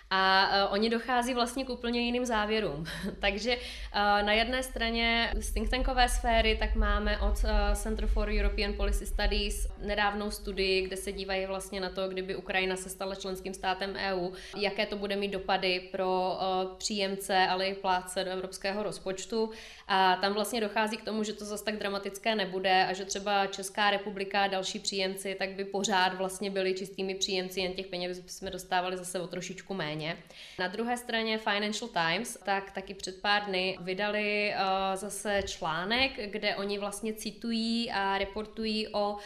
[0.09, 2.85] A uh, oni dochází vlastně k úplně jiným závěrům.
[3.19, 3.61] Takže uh,
[4.01, 9.05] na jedné straně z think tankové sféry tak máme od uh, Center for European Policy
[9.05, 13.95] Studies nedávnou studii, kde se dívají vlastně na to, kdyby Ukrajina se stala členským státem
[13.95, 19.51] EU, jaké to bude mít dopady pro uh, příjemce, ale i plátce do evropského rozpočtu.
[19.87, 23.47] A tam vlastně dochází k tomu, že to zase tak dramatické nebude a že třeba
[23.47, 28.21] Česká republika a další příjemci tak by pořád vlastně byli čistými příjemci, jen těch peněz
[28.25, 30.17] jsme dostávali zase o trošičku méně méně.
[30.59, 36.55] Na druhé straně Financial Times tak taky před pár dny vydali uh, zase článek, kde
[36.55, 39.19] oni vlastně citují a reportují o uh,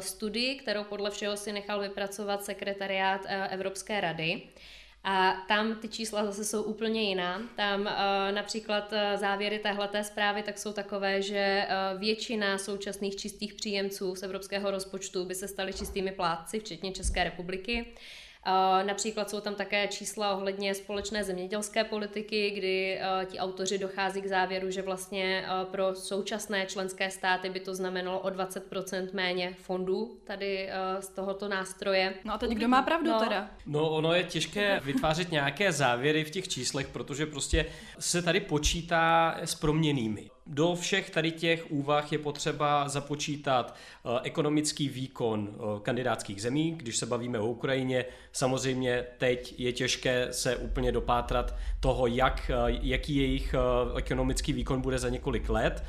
[0.00, 4.42] studii, kterou podle všeho si nechal vypracovat sekretariát uh, Evropské rady.
[5.08, 7.42] A tam ty čísla zase jsou úplně jiná.
[7.56, 7.86] Tam uh,
[8.30, 14.22] například uh, závěry téhleté zprávy tak jsou takové, že uh, většina současných čistých příjemců z
[14.22, 17.94] evropského rozpočtu by se staly čistými plátci, včetně České republiky.
[18.82, 24.70] Například jsou tam také čísla ohledně společné zemědělské politiky, kdy ti autoři dochází k závěru,
[24.70, 30.68] že vlastně pro současné členské státy by to znamenalo o 20% méně fondů tady
[31.00, 32.14] z tohoto nástroje.
[32.24, 33.20] No a teď kdo má pravdu no.
[33.20, 33.50] teda?
[33.66, 37.66] No ono je těžké vytvářet nějaké závěry v těch číslech, protože prostě
[37.98, 40.30] se tady počítá s proměnými.
[40.46, 46.72] Do všech tady těch úvah je potřeba započítat eh, ekonomický výkon eh, kandidátských zemí.
[46.76, 52.78] Když se bavíme o Ukrajině, samozřejmě teď je těžké se úplně dopátrat toho, jak, eh,
[52.82, 53.54] jaký jejich
[53.96, 55.84] ekonomický výkon bude za několik let.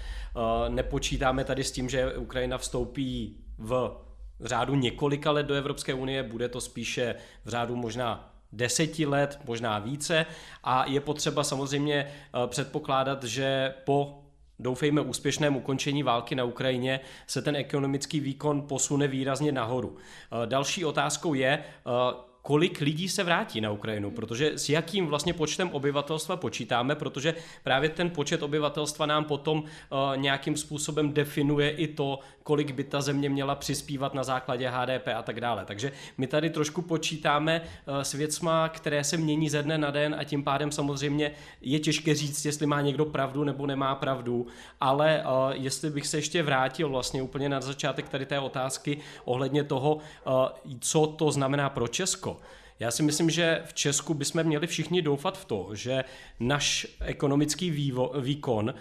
[0.67, 3.97] Nepočítáme tady s tím, že Ukrajina vstoupí v
[4.41, 7.15] řádu několika let do Evropské unie, bude to spíše
[7.45, 10.25] v řádu možná deseti let, možná více
[10.63, 12.11] a je potřeba samozřejmě
[12.47, 14.26] předpokládat, že po
[14.59, 19.97] doufejme úspěšném ukončení války na Ukrajině se ten ekonomický výkon posune výrazně nahoru.
[19.97, 25.33] Eh, další otázkou je, eh, kolik lidí se vrátí na Ukrajinu, protože s jakým vlastně
[25.33, 29.67] počtem obyvatelstva počítáme, protože právě ten počet obyvatelstva nám potom uh,
[30.15, 35.21] nějakým způsobem definuje i to, kolik by ta země měla přispívat na základě HDP a
[35.21, 35.65] tak dále.
[35.65, 40.15] Takže my tady trošku počítáme uh, s věcma, které se mění ze dne na den
[40.19, 41.31] a tím pádem samozřejmě
[41.61, 44.47] je těžké říct, jestli má někdo pravdu nebo nemá pravdu,
[44.81, 49.63] ale uh, jestli bych se ještě vrátil vlastně úplně na začátek tady té otázky ohledně
[49.63, 50.33] toho, uh,
[50.79, 52.37] co to znamená pro Česko,
[52.79, 56.03] já si myslím, že v Česku bychom měli všichni doufat v to, že
[56.39, 58.73] náš ekonomický vývo, výkon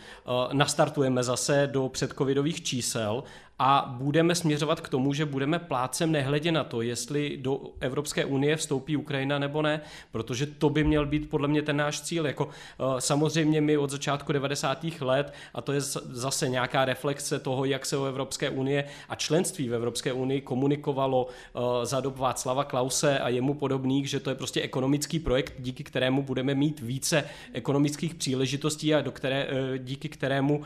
[0.53, 3.25] nastartujeme zase do předcovidových čísel
[3.59, 8.57] a budeme směřovat k tomu, že budeme plácem nehledě na to, jestli do Evropské unie
[8.57, 9.81] vstoupí Ukrajina nebo ne,
[10.13, 12.27] protože to by měl být podle mě ten náš cíl.
[12.27, 14.85] Jako, uh, samozřejmě my od začátku 90.
[15.01, 19.69] let, a to je zase nějaká reflexe toho, jak se o Evropské unie a členství
[19.69, 24.37] v Evropské unii komunikovalo uh, za dob Václava Klause a jemu podobných, že to je
[24.37, 30.09] prostě ekonomický projekt, díky kterému budeme mít více ekonomických příležitostí a do které, uh, díky
[30.09, 30.63] kterému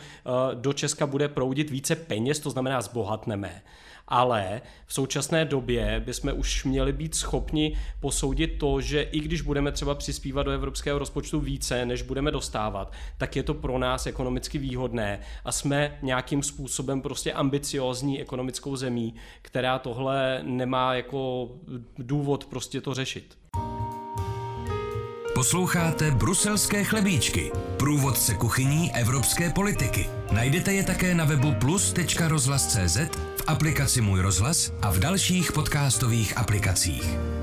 [0.55, 3.63] do Česka bude proudit více peněz, to znamená zbohatneme.
[4.09, 9.73] Ale v současné době bychom už měli být schopni posoudit to, že i když budeme
[9.73, 14.59] třeba přispívat do evropského rozpočtu více, než budeme dostávat, tak je to pro nás ekonomicky
[14.59, 21.51] výhodné a jsme nějakým způsobem prostě ambiciózní ekonomickou zemí, která tohle nemá jako
[21.99, 23.40] důvod prostě to řešit.
[25.41, 30.07] Posloucháte Bruselské chlebíčky, průvodce kuchyní evropské politiky.
[30.33, 32.97] Najdete je také na webu plus.rozhlas.cz,
[33.37, 37.40] v aplikaci Můj rozhlas a v dalších podcastových aplikacích.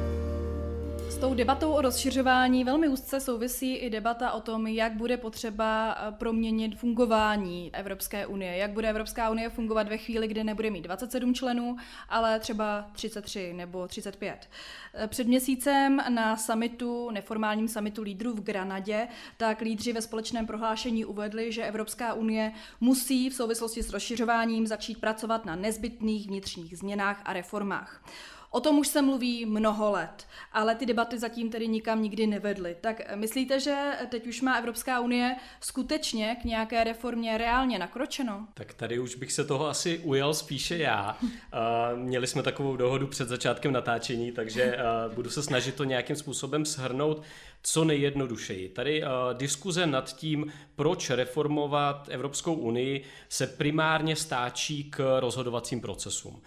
[1.17, 5.97] S tou debatou o rozšiřování velmi úzce souvisí i debata o tom, jak bude potřeba
[5.97, 8.58] eh, proměnit fungování Evropské unie.
[8.58, 11.77] Jak bude Evropská unie fungovat ve chvíli, kdy nebude mít 27 členů,
[12.10, 14.49] ale třeba 33 nebo 35.
[14.93, 21.06] Eh, před měsícem na summitu, neformálním summitu lídrů v Granadě, tak lídři ve společném prohlášení
[21.06, 22.51] uvedli, že Evropská unie
[22.82, 28.01] musí v souvislosti s rozšiřováním začít pracovat na nezbytných vnitřních změnách a reformách.
[28.49, 32.75] O tom už se mluví mnoho let, ale ty debaty zatím tedy nikam nikdy nevedly.
[32.81, 38.47] Tak myslíte, že teď už má Evropská unie skutečně k nějaké reformě reálně nakročeno?
[38.53, 41.17] Tak tady už bych se toho asi ujal spíše já.
[41.95, 44.77] Měli jsme takovou dohodu před začátkem natáčení, takže
[45.13, 47.23] budu se snažit to nějakým způsobem shrnout
[47.62, 48.69] co nejjednodušeji.
[48.69, 56.41] Tady uh, diskuze nad tím, proč reformovat Evropskou unii, se primárně stáčí k rozhodovacím procesům.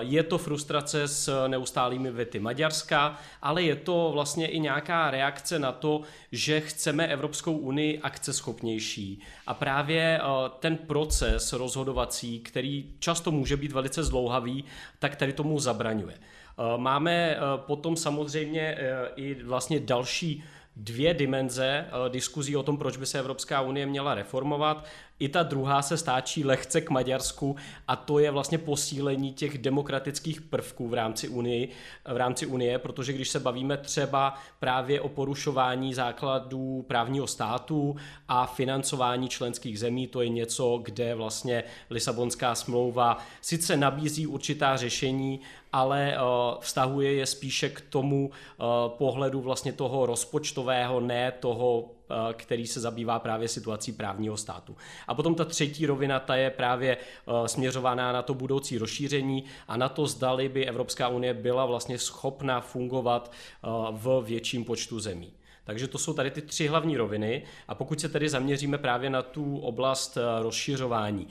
[0.00, 5.72] Je to frustrace s neustálými vety Maďarska, ale je to vlastně i nějaká reakce na
[5.72, 6.00] to,
[6.32, 9.22] že chceme Evropskou unii akceschopnější.
[9.46, 10.20] A právě
[10.58, 14.64] ten proces rozhodovací, který často může být velice zdlouhavý,
[14.98, 16.18] tak tady tomu zabraňuje.
[16.76, 18.78] Máme potom samozřejmě
[19.16, 20.44] i vlastně další
[20.76, 24.84] dvě dimenze diskuzí o tom, proč by se Evropská unie měla reformovat.
[25.20, 27.56] I ta druhá se stáčí lehce k Maďarsku
[27.88, 31.68] a to je vlastně posílení těch demokratických prvků v rámci Unie,
[32.12, 37.96] v rámci Unie, protože když se bavíme třeba právě o porušování základů právního státu
[38.28, 45.40] a financování členských zemí, to je něco, kde vlastně Lisabonská smlouva sice nabízí určitá řešení,
[45.72, 51.99] ale uh, vztahuje je spíše k tomu uh, pohledu vlastně toho rozpočtového, ne toho Eh,
[52.32, 54.76] který se zabývá právě situací právního státu.
[55.08, 59.76] A potom ta třetí rovina, ta je právě eh, směřovaná na to budoucí rozšíření a
[59.76, 65.32] na to, zdali by Evropská unie byla vlastně schopna fungovat eh, v větším počtu zemí.
[65.64, 69.22] Takže to jsou tady ty tři hlavní roviny a pokud se tedy zaměříme právě na
[69.22, 71.28] tu oblast rozšiřování,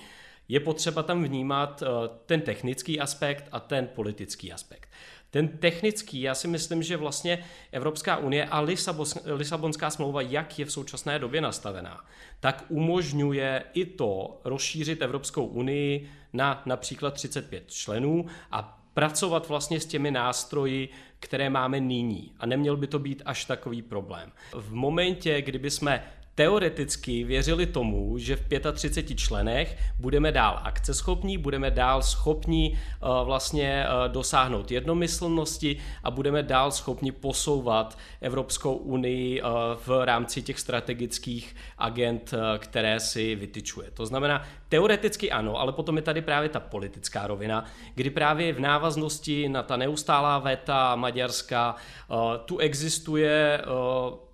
[0.47, 1.83] je potřeba tam vnímat
[2.25, 4.89] ten technický aspekt a ten politický aspekt.
[5.31, 8.65] Ten technický, já si myslím, že vlastně Evropská unie a
[9.25, 12.05] Lisabonská smlouva, jak je v současné době nastavená,
[12.39, 19.85] tak umožňuje i to rozšířit Evropskou unii na například 35 členů a pracovat vlastně s
[19.85, 20.89] těmi nástroji,
[21.19, 22.31] které máme nyní.
[22.39, 24.31] A neměl by to být až takový problém.
[24.53, 26.03] V momentě, kdyby jsme
[26.39, 28.41] teoreticky věřili tomu, že v
[28.73, 36.43] 35 členech budeme dál akceschopní, budeme dál schopní uh, vlastně uh, dosáhnout jednomyslnosti a budeme
[36.43, 39.49] dál schopni posouvat Evropskou unii uh,
[39.86, 43.91] v rámci těch strategických agent, které si vytyčuje.
[43.91, 48.60] To znamená, teoreticky ano, ale potom je tady právě ta politická rovina, kdy právě v
[48.60, 51.75] návaznosti na ta neustálá veta Maďarska
[52.45, 53.62] tu existuje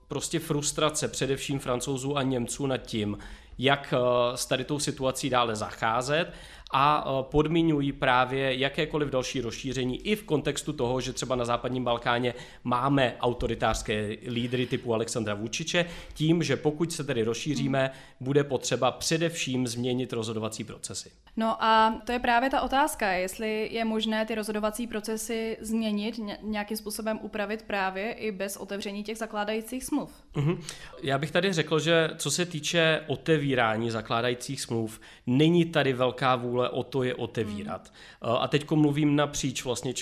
[0.07, 3.17] prostě frustrace především francouzů a Němců nad tím,
[3.57, 6.33] jak eh, s tady tou situací dále zacházet
[6.77, 11.83] a e, podmiňují právě jakékoliv další rozšíření i v kontextu toho, že třeba na západním
[11.83, 12.33] Balkáně
[12.63, 19.67] máme autoritářské lídry typu Alexandra Vučiče, tím, že pokud se tedy rozšíříme, bude potřeba především
[19.67, 21.11] změnit rozhodovací procesy.
[21.37, 26.77] No a to je právě ta otázka, jestli je možné ty rozhodovací procesy změnit, nějakým
[26.77, 30.24] způsobem upravit právě i bez otevření těch zakládajících smluv.
[30.35, 30.57] Uh-huh.
[31.03, 36.69] Já bych tady řekl, že co se týče otevírání zakládajících smluv, není tady velká vůle
[36.69, 37.93] o to je otevírat.
[38.21, 38.35] Hmm.
[38.39, 39.93] A teď mluvím napříč vlastně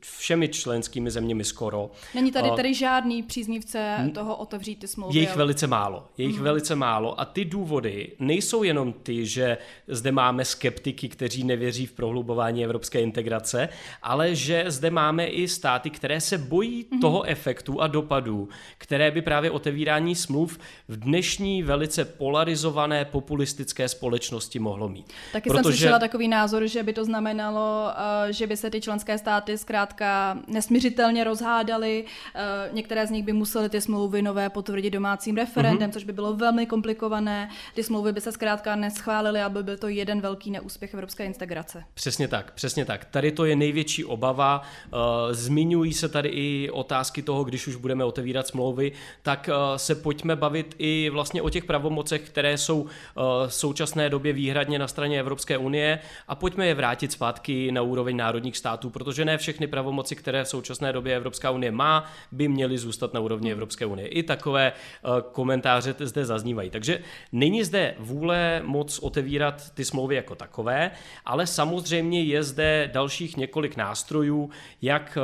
[0.00, 1.90] všemi členskými zeměmi skoro.
[2.14, 4.10] Není tady tady žádný příznivce hmm.
[4.10, 5.18] toho otevřít ty smlouvy?
[5.18, 6.06] Je jich velice málo.
[6.18, 6.44] Je jich hmm.
[6.44, 7.20] velice málo.
[7.20, 13.00] A ty důvody nejsou jenom ty, že zde máme skeptiky, kteří nevěří v prohlubování evropské
[13.00, 13.68] integrace,
[14.02, 17.00] ale že zde máme i státy, které se bojí hmm.
[17.00, 18.48] toho efektu a dopadů,
[18.78, 19.79] které by právě otevírání
[20.14, 25.06] smluv v dnešní velice polarizované populistické společnosti mohlo mít.
[25.32, 25.62] Taky Protože...
[25.62, 27.90] jsem slyšela takový názor, že by to znamenalo,
[28.28, 32.04] eh, že by se ty členské státy zkrátka nesměřitelně rozhádaly.
[32.34, 32.40] Eh,
[32.72, 35.92] některé z nich by musely ty smlouvy nové potvrdit domácím referendem, mm-hmm.
[35.92, 37.50] což by bylo velmi komplikované.
[37.74, 41.84] Ty smlouvy by se zkrátka neschválily, aby byl to jeden velký neúspěch evropské integrace.
[41.94, 43.04] Přesně tak, přesně tak.
[43.04, 44.62] Tady to je největší obava.
[44.62, 44.96] Eh,
[45.34, 50.74] zmiňují se tady i otázky toho, když už budeme otevírat smlouvy, tak se pojďme bavit
[50.78, 52.86] i vlastně o těch pravomocech, které jsou
[53.46, 58.16] v současné době výhradně na straně Evropské unie a pojďme je vrátit zpátky na úroveň
[58.16, 62.78] národních států, protože ne všechny pravomoci, které v současné době Evropská unie má, by měly
[62.78, 64.08] zůstat na úrovni Evropské unie.
[64.08, 66.70] I takové eh, komentáře zde zaznívají.
[66.70, 67.00] Takže
[67.32, 70.90] není zde vůle moc otevírat ty smlouvy jako takové,
[71.24, 74.50] ale samozřejmě je zde dalších několik nástrojů,
[74.82, 75.20] jak eh,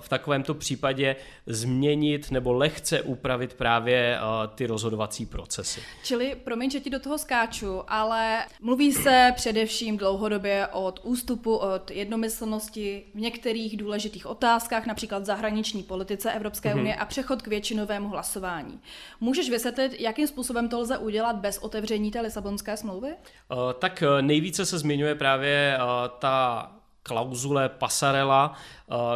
[0.00, 4.18] v takovémto případě změnit nebo lehce upravit právě eh,
[4.54, 5.80] ty rozhodovací procesy.
[6.04, 11.90] Čili, promiň, že ti do toho skáču, ale mluví se především dlouhodobě od ústupu od
[11.90, 16.80] jednomyslnosti v některých důležitých otázkách, například zahraniční politice Evropské mm-hmm.
[16.80, 18.80] unie a přechod k většinovému hlasování.
[19.20, 23.08] Můžeš vysvětlit, jakým způsobem to lze udělat bez otevření té Lisabonské smlouvy?
[23.08, 28.54] Uh, tak uh, nejvíce se zmiňuje právě uh, ta klauzule Pasarela,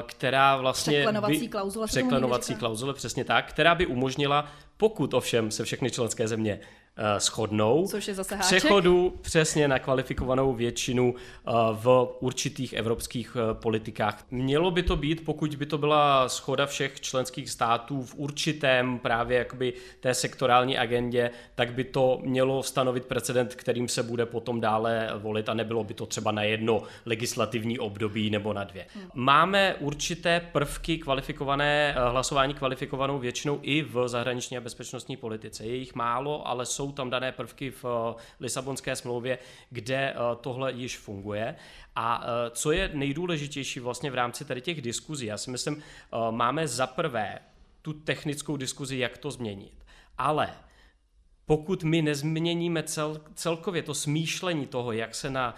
[0.07, 0.92] která vlastně...
[0.92, 1.87] Překlenovací by, klauzule.
[1.87, 6.84] Překlenovací klauzule, přesně tak, která by umožnila, pokud ovšem se všechny členské země Eh,
[7.18, 7.87] shodnou.
[7.87, 8.59] Což je zase háček.
[8.59, 14.24] Přechodu přesně na kvalifikovanou většinu eh, v určitých evropských eh, politikách.
[14.30, 19.38] Mělo by to být, pokud by to byla schoda všech členských států v určitém právě
[19.38, 25.11] jakoby té sektorální agendě, tak by to mělo stanovit precedent, kterým se bude potom dále
[25.18, 28.87] volit a nebylo by to třeba na jedno legislativní období nebo na dvě.
[28.94, 29.04] Hmm.
[29.14, 35.64] Máme určité prvky kvalifikované, hlasování kvalifikovanou většinou i v zahraniční a bezpečnostní politice.
[35.64, 39.38] Je jich málo, ale jsou jsou tam dané prvky v eh, Lisabonské smlouvě,
[39.70, 41.57] kde eh, tohle již funguje.
[41.97, 45.83] A eh, co je nejdůležitější vlastně v rámci tady těch diskuzí, já si myslím,
[46.31, 47.38] máme za prvé
[47.83, 49.85] tu technickou diskuzi, jak to změnit.
[50.18, 50.51] Ale
[51.47, 55.55] pokud my nezměníme cel, celkově to smýšlení toho, jak se na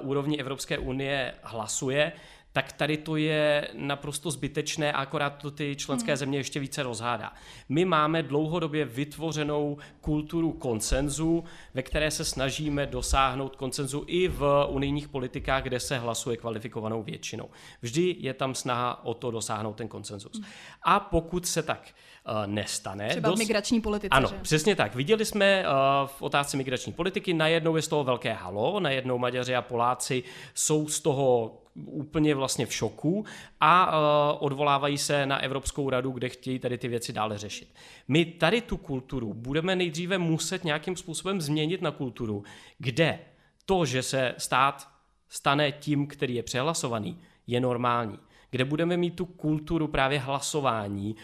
[0.00, 2.12] uh, úrovni Evropské unie hlasuje,
[2.54, 6.16] tak tady to je naprosto zbytečné a akorát to ty členské hmm.
[6.16, 7.32] země ještě více rozhádá.
[7.68, 15.08] My máme dlouhodobě vytvořenou kulturu konsenzu, ve které se snažíme dosáhnout konsenzu i v unijních
[15.08, 17.50] politikách, kde se hlasuje kvalifikovanou většinou.
[17.82, 20.34] Vždy je tam snaha o to dosáhnout ten konsenzus.
[20.34, 20.44] Hmm.
[20.82, 22.13] A pokud se tak uh,
[22.46, 23.08] nestane...
[23.08, 24.08] Třeba v migrační politice.
[24.10, 24.34] Ano, že?
[24.42, 24.94] přesně tak.
[24.94, 29.56] Viděli jsme uh, v otázce migrační politiky, najednou je z toho velké halo, najednou Maďaři
[29.56, 30.22] a Poláci
[30.54, 33.24] jsou z toho úplně vlastně v šoku
[33.60, 34.02] a uh,
[34.38, 37.68] odvolávají se na Evropskou radu, kde chtějí tady ty věci dále řešit.
[38.08, 42.44] My tady tu kulturu budeme nejdříve muset nějakým způsobem změnit na kulturu,
[42.78, 43.18] kde
[43.66, 44.88] to, že se stát
[45.28, 48.18] stane tím, který je přehlasovaný, je normální
[48.54, 51.16] kde budeme mít tu kulturu právě hlasování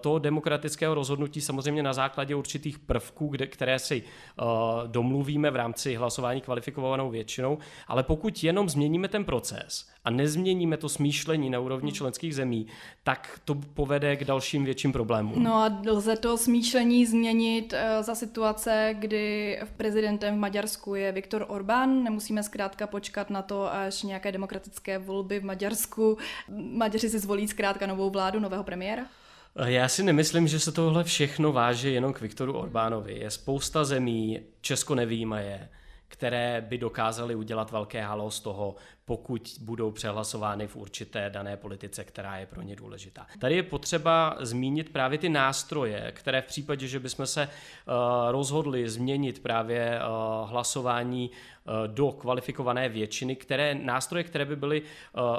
[0.00, 4.02] toho demokratického rozhodnutí samozřejmě na základě určitých prvků, kde, které si
[4.86, 10.88] domluvíme v rámci hlasování kvalifikovanou většinou, ale pokud jenom změníme ten proces a nezměníme to
[10.88, 12.66] smýšlení na úrovni členských zemí,
[13.02, 15.42] tak to povede k dalším větším problémům.
[15.42, 21.44] No a lze to smýšlení změnit uh, za situace, kdy prezidentem v Maďarsku je Viktor
[21.48, 22.02] Orbán.
[22.02, 26.18] Nemusíme zkrátka počkat na to, až nějaké demokratické volby v Maďarsku.
[26.72, 29.02] Maďaři si zvolí zkrátka novou vládu, nového premiéra?
[29.56, 33.18] Já si nemyslím, že se tohle všechno váže jenom k Viktoru Orbánovi.
[33.18, 35.68] Je spousta zemí, Česko nevýjímaje,
[36.08, 38.76] které by dokázaly udělat velké halo z toho,
[39.10, 43.26] pokud budou přehlasovány v určité dané politice, která je pro ně důležitá.
[43.38, 47.94] Tady je potřeba zmínit právě ty nástroje, které v případě, že bychom se uh,
[48.30, 51.34] rozhodli změnit právě uh, hlasování uh,
[51.86, 54.82] do kvalifikované většiny, které nástroje, které by byly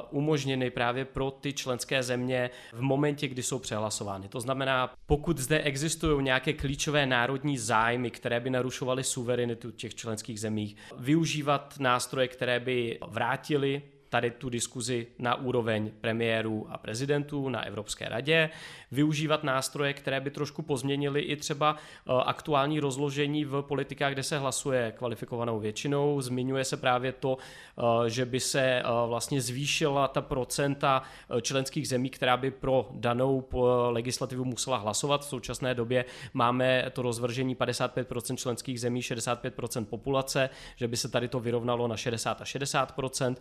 [0.09, 4.27] umožněny právě pro ty členské země v momentě, kdy jsou přehlasovány.
[4.27, 10.39] To znamená, pokud zde existují nějaké klíčové národní zájmy, které by narušovaly suverenitu těch členských
[10.39, 17.49] zemí, využívat nástroje, které by vrátily actually tady tu diskuzi na úroveň premiérů a prezidentů
[17.49, 18.49] na Evropské radě,
[18.91, 24.37] využívat nástroje, které by trošku pozměnily i třeba eh, aktuální rozložení v politikách, kde se
[24.37, 26.21] hlasuje kvalifikovanou většinou.
[26.21, 31.03] Zmiňuje se právě to, eh, že by se eh, vlastně zvýšila ta procenta
[31.41, 33.47] členských zemí, která by pro danou
[33.89, 35.21] legislativu musela hlasovat.
[35.21, 41.27] V současné době máme to rozvržení 55% členských zemí, 65% populace, že by se tady
[41.27, 43.35] to vyrovnalo na 60 a 60%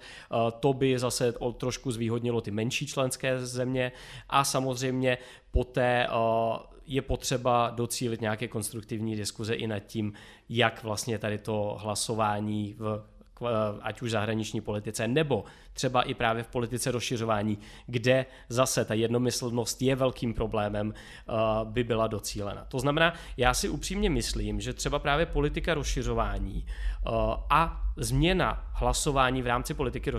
[0.60, 3.92] to by zase trošku zvýhodnilo ty menší členské země
[4.28, 5.18] a samozřejmě
[5.50, 6.10] poté eh,
[6.86, 10.12] je potřeba docílit nějaké konstruktivní diskuze i nad tím,
[10.48, 13.04] jak vlastně tady to hlasování v
[13.82, 19.82] ať už zahraniční politice, nebo třeba i právě v politice rozšiřování, kde zase ta jednomyslnost
[19.82, 21.32] je velkým problémem, eh,
[21.64, 22.64] by byla docílena.
[22.64, 27.10] To znamená, já si upřímně myslím, že třeba právě politika rozšiřování eh,
[27.50, 30.12] a změna hlasování v rámci politiky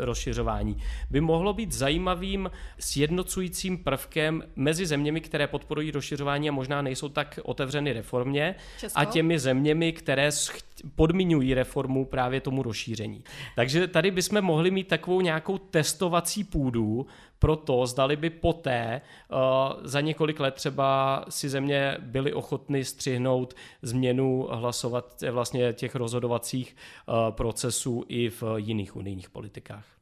[0.00, 0.76] rozšiřování
[1.10, 7.38] by mohlo být zajímavým sjednocujícím prvkem mezi zeměmi, které podporují rozšiřování a možná nejsou tak
[7.42, 9.00] otevřeny reformě Česko?
[9.00, 10.30] a těmi zeměmi, které
[10.94, 13.24] podmiňují reformu právě tomu rozšíření.
[13.56, 17.06] Takže tady bychom mohli mít takovou nějakou testovací půdu
[17.42, 19.38] pro to, zdali by poté uh,
[19.82, 26.76] za několik let třeba si země byly ochotny střihnout změnu hlasovat vlastně těch rozhodovacích
[27.06, 30.01] uh, procesů i v jiných unijních politikách.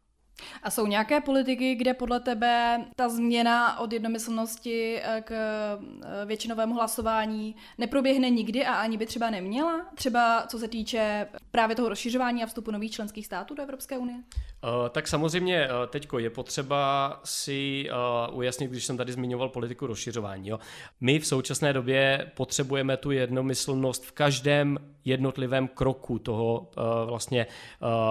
[0.62, 6.74] A jsou nějaké politiky, kde podle tebe ta změna od jednomyslnosti eh, k eh, většinovému
[6.74, 9.86] hlasování neproběhne nikdy a ani by třeba neměla?
[9.94, 14.16] Třeba co se týče právě toho rozšiřování a vstupu nových členských států do Evropské unie?
[14.16, 17.88] Uh, tak samozřejmě teďko je potřeba si
[18.32, 20.48] ujasnit, když jsem tady zmiňoval politiku rozšiřování.
[20.48, 20.58] Jo.
[21.00, 26.70] My v současné době potřebujeme tu jednomyslnost v každém jednotlivém kroku toho
[27.06, 27.46] vlastně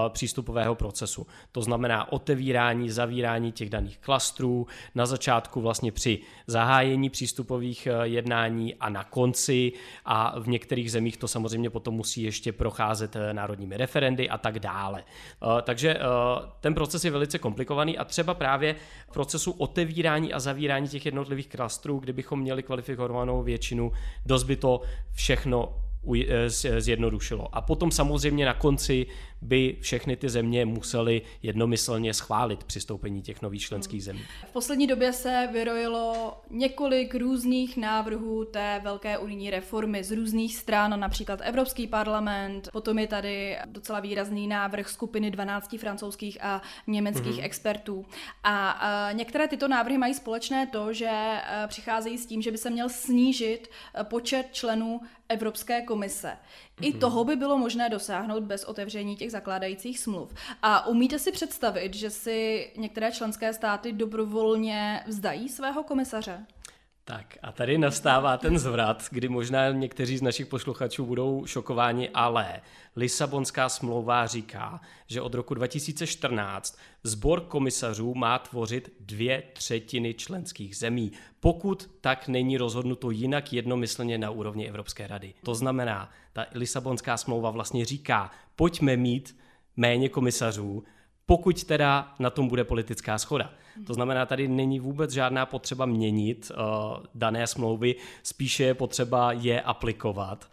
[0.09, 1.27] přístupového procesu.
[1.51, 8.89] To znamená otevírání, zavírání těch daných klastrů, na začátku vlastně při zahájení přístupových jednání a
[8.89, 9.71] na konci
[10.05, 15.03] a v některých zemích to samozřejmě potom musí ještě procházet národními referendy a tak dále.
[15.63, 15.99] Takže
[16.59, 18.75] ten proces je velice komplikovaný a třeba právě
[19.09, 23.91] v procesu otevírání a zavírání těch jednotlivých klastrů, kdybychom měli kvalifikovanou většinu,
[24.25, 24.81] dost by to
[25.13, 25.73] všechno
[26.07, 26.49] Eh,
[26.81, 27.55] zjednodušilo.
[27.55, 29.05] A potom samozřejmě na konci
[29.41, 34.21] by všechny ty země musely jednomyslně schválit přistoupení těch nových členských zemí.
[34.49, 40.99] V poslední době se vyrojilo několik různých návrhů té velké unijní reformy z různých stran,
[40.99, 47.43] například Evropský parlament, potom je tady docela výrazný návrh skupiny 12 francouzských a německých mm-hmm.
[47.43, 48.05] expertů.
[48.43, 52.57] A, a některé tyto návrhy mají společné to, že eh, přicházejí s tím, že by
[52.57, 56.37] se měl snížit eh, počet členů Evropské komise.
[56.81, 56.99] I mm-hmm.
[56.99, 60.33] toho by bylo možné dosáhnout bez otevření těch zakládajících smluv.
[60.61, 66.45] A umíte si představit, že si některé členské státy dobrovolně vzdají svého komisaře?
[67.09, 72.61] Tak a tady nastává ten zvrat, kdy možná někteří z našich posluchačů budou šokováni, ale
[72.95, 81.11] Lisabonská smlouva říká, že od roku 2014 sbor komisařů má tvořit dvě třetiny členských zemí,
[81.39, 85.33] pokud tak není rozhodnuto jinak jednomyslně na úrovni Evropské rady.
[85.43, 89.37] To znamená, ta Lisabonská smlouva vlastně říká, pojďme mít
[89.77, 90.83] méně komisařů,
[91.25, 93.53] pokud teda na tom bude politická schoda.
[93.87, 99.61] To znamená, tady není vůbec žádná potřeba měnit uh, dané smlouvy, spíše je potřeba je
[99.61, 100.49] aplikovat.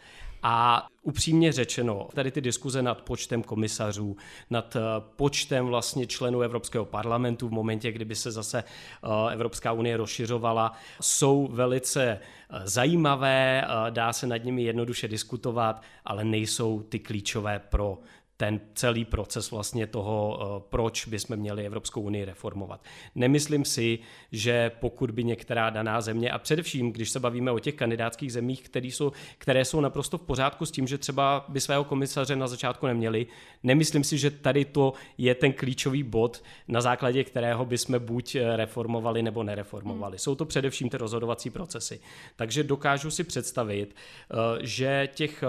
[0.48, 4.16] A upřímně řečeno, tady ty diskuze nad počtem komisařů,
[4.50, 4.80] nad eh,
[5.16, 11.48] počtem vlastně členů Evropského parlamentu v momentě, kdyby se zase eh, Evropská unie rozšiřovala, jsou
[11.52, 12.20] velice
[12.64, 17.98] zajímavé, dá se nad nimi jednoduše diskutovat, ale nejsou ty klíčové pro
[18.36, 22.80] ten celý proces vlastně toho, eh, proč bychom měli Evropskou unii reformovat.
[23.14, 23.98] Nemyslím si,
[24.32, 28.62] že pokud by některá daná země, a především, když se bavíme o těch kandidátských zemích,
[28.62, 32.48] které jsou, které jsou naprosto v pořádku s tím, že třeba by svého komisaře na
[32.48, 33.26] začátku neměli,
[33.62, 38.56] nemyslím si, že tady to je ten klíčový bod, na základě kterého bychom buď eh,
[38.56, 40.12] reformovali nebo nereformovali.
[40.12, 40.18] Hmm.
[40.18, 42.00] Jsou to především ty rozhodovací procesy.
[42.36, 43.96] Takže dokážu si představit,
[44.30, 45.44] eh, že těch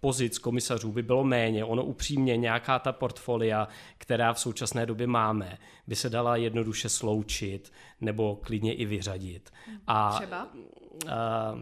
[0.00, 1.64] pozic komisařů by bylo méně.
[1.64, 3.68] Ono upřímně nějaká ta portfolia,
[3.98, 9.52] která v současné době máme, by se dala jednoduše sloučit nebo klidně i vyřadit.
[9.86, 10.48] A, Třeba?
[11.08, 11.54] A,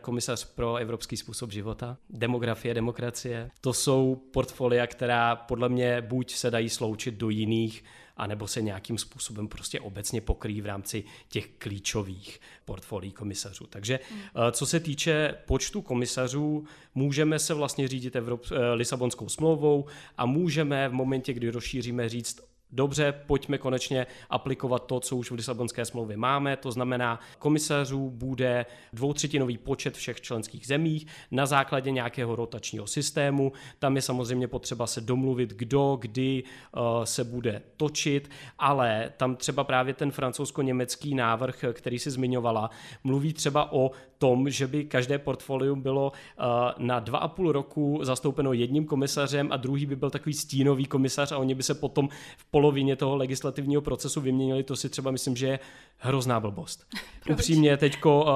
[0.00, 3.50] komisař pro evropský způsob života, demografie, demokracie.
[3.60, 7.84] To jsou portfolia, která podle mě buď se dají sloučit do jiných
[8.20, 13.66] anebo se nějakým způsobem prostě obecně pokryjí v rámci těch klíčových portfolií komisařů.
[13.66, 14.20] Takže hmm.
[14.20, 16.64] eh, co se týče počtu komisařů,
[16.94, 22.49] můžeme se vlastně řídit Evrop- eh, Lisabonskou smlouvou a můžeme v momentě, kdy rozšíříme říct,
[22.72, 28.66] dobře, pojďme konečně aplikovat to, co už v Lisabonské smlouvě máme, to znamená, komisařů bude
[28.92, 33.52] dvoutřetinový počet všech členských zemích na základě nějakého rotačního systému.
[33.78, 39.64] Tam je samozřejmě potřeba se domluvit, kdo, kdy uh, se bude točit, ale tam třeba
[39.64, 42.70] právě ten francouzsko-německý návrh, který si zmiňovala,
[43.04, 46.46] mluví třeba o tom, že by každé portfolium bylo uh,
[46.78, 51.32] na dva a půl roku zastoupeno jedním komisařem a druhý by byl takový stínový komisař
[51.32, 55.36] a oni by se potom v polovině toho legislativního procesu vyměnili, to si třeba myslím,
[55.36, 55.58] že je
[55.98, 56.86] hrozná blbost.
[57.30, 58.30] Upřímně teďko uh,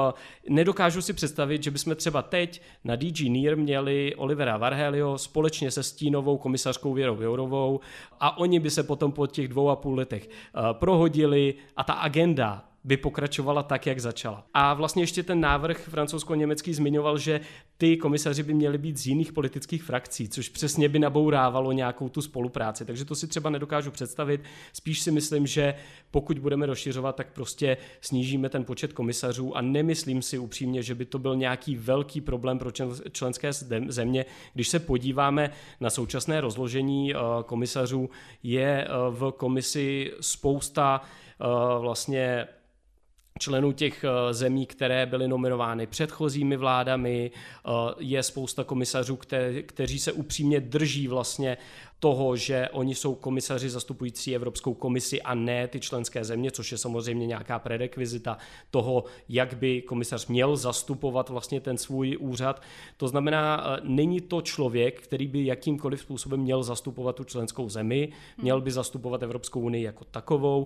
[0.55, 5.83] nedokážu si představit, že bychom třeba teď na DG NIR měli Olivera Varhelio společně se
[5.83, 7.81] stínovou komisařkou Věrou Jourovou
[8.21, 11.93] a oni by se potom po těch dvou a půl letech uh, prohodili a ta
[11.93, 14.47] agenda by pokračovala tak, jak začala.
[14.55, 17.41] A vlastně ještě ten návrh francouzsko-německý zmiňoval, že
[17.79, 22.23] ty komisaři by měli být z jiných politických frakcí, což přesně by nabourávalo nějakou tu
[22.23, 22.85] spolupráci.
[22.85, 24.41] Takže to si třeba nedokážu představit.
[24.73, 25.75] Spíš si myslím, že
[26.11, 31.05] pokud budeme rozšiřovat, tak prostě snížíme ten počet komisařů a nemyslím si upřímně, že by
[31.05, 32.71] to byl nějaký velký problém pro
[33.13, 33.53] členské
[33.89, 34.25] země.
[34.55, 38.11] Když se podíváme na současné rozložení eh, komisařů,
[38.43, 41.45] je eh, v komisi spousta eh,
[41.79, 42.47] vlastně
[43.45, 47.31] členů těch eh, zemí, které byly nominovány předchozími vládami.
[47.31, 51.57] Eh, je spousta komisařů, kte, kteří se upřímně drží vlastně
[52.05, 56.79] toho, že oni jsou komisaři zastupující Evropskou komisi a ne ty členské země, což je
[56.79, 58.39] samozřejmě nějaká prerekvizita
[58.71, 62.63] toho, jak by komisař měl zastupovat vlastně ten svůj úřad.
[62.97, 68.13] To znamená, eh, není to člověk, který by jakýmkoliv způsobem měl zastupovat tu členskou zemi,
[68.43, 70.65] měl by zastupovat Evropskou unii jako takovou.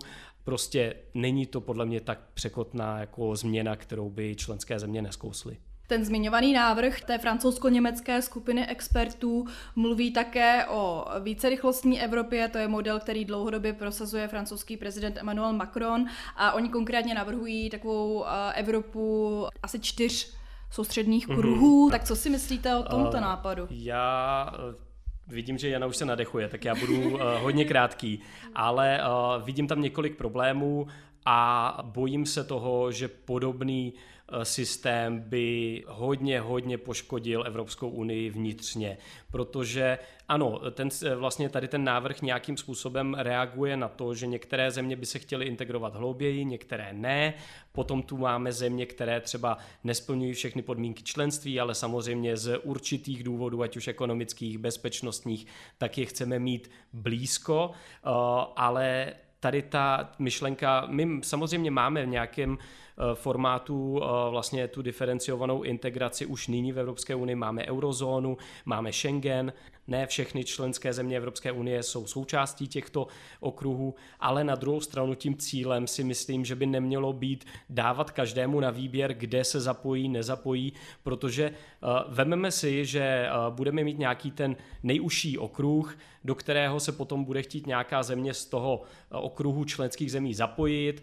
[0.49, 5.57] Prostě není to podle mě tak překotná jako změna, kterou by členské země neskously.
[5.87, 9.47] Ten zmiňovaný návrh té francouzsko-německé skupiny expertů
[9.77, 16.07] mluví také o vícerychlostní Evropě, to je model, který dlouhodobě prosazuje francouzský prezident Emmanuel Macron
[16.37, 20.35] a oni konkrétně navrhují takovou eh, Evropu asi čtyř
[20.71, 21.39] soustředních mhm.
[21.39, 21.89] kruhů.
[21.89, 21.91] Mm-hmm.
[21.91, 23.67] Tak co si myslíte o tomto uh, nápadu?
[23.71, 24.88] Já eh,
[25.29, 28.21] Vidím, že Jana už se nadechuje, tak já budu uh, hodně krátký,
[28.55, 30.87] ale uh, vidím tam několik problémů
[31.27, 38.99] a bojím se toho, že podobný Eh, systém by hodně, hodně poškodil Evropskou unii vnitřně,
[39.31, 39.99] protože
[40.29, 44.97] ano, ten, eh, vlastně tady ten návrh nějakým způsobem reaguje na to, že některé země
[44.97, 47.35] by se chtěly integrovat hlouběji, některé ne.
[47.73, 53.63] Potom tu máme země, které třeba nesplňují všechny podmínky členství, ale samozřejmě z určitých důvodů,
[53.63, 55.47] ať už ekonomických, bezpečnostních,
[55.79, 58.11] tak je chceme mít blízko, eh,
[58.57, 62.59] ale tady ta myšlenka, my samozřejmě máme v nějakém
[63.01, 67.37] Eh, formátu eh, vlastně tu diferenciovanou integraci už nyní v Evropské unii.
[67.37, 69.53] Máme eurozónu, máme Schengen,
[69.87, 73.07] ne všechny členské země Evropské unie jsou součástí těchto
[73.41, 78.61] okruhů, ale na druhou stranu tím cílem si myslím, že by nemělo být dávat každému
[78.61, 80.73] na výběr, kde se zapojí, nezapojí,
[81.03, 87.25] protože uh, vememe si, že budeme mít nějaký ten nejužší okruh, do kterého se potom
[87.25, 91.03] bude chtít nějaká země z toho okruhu členských zemí zapojit.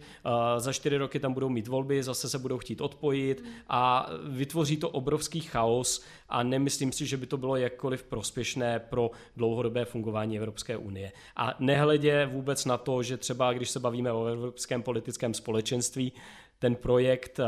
[0.56, 4.90] Za čtyři roky tam budou mít volby, zase se budou chtít odpojit a vytvoří to
[4.90, 10.76] obrovský chaos a nemyslím si, že by to bylo jakkoliv prospěšné pro dlouhodobé fungování Evropské
[10.76, 11.12] unie.
[11.36, 16.12] A nehledě vůbec na to, že třeba když se bavíme o evropském politickém společenství,
[16.58, 17.40] ten projekt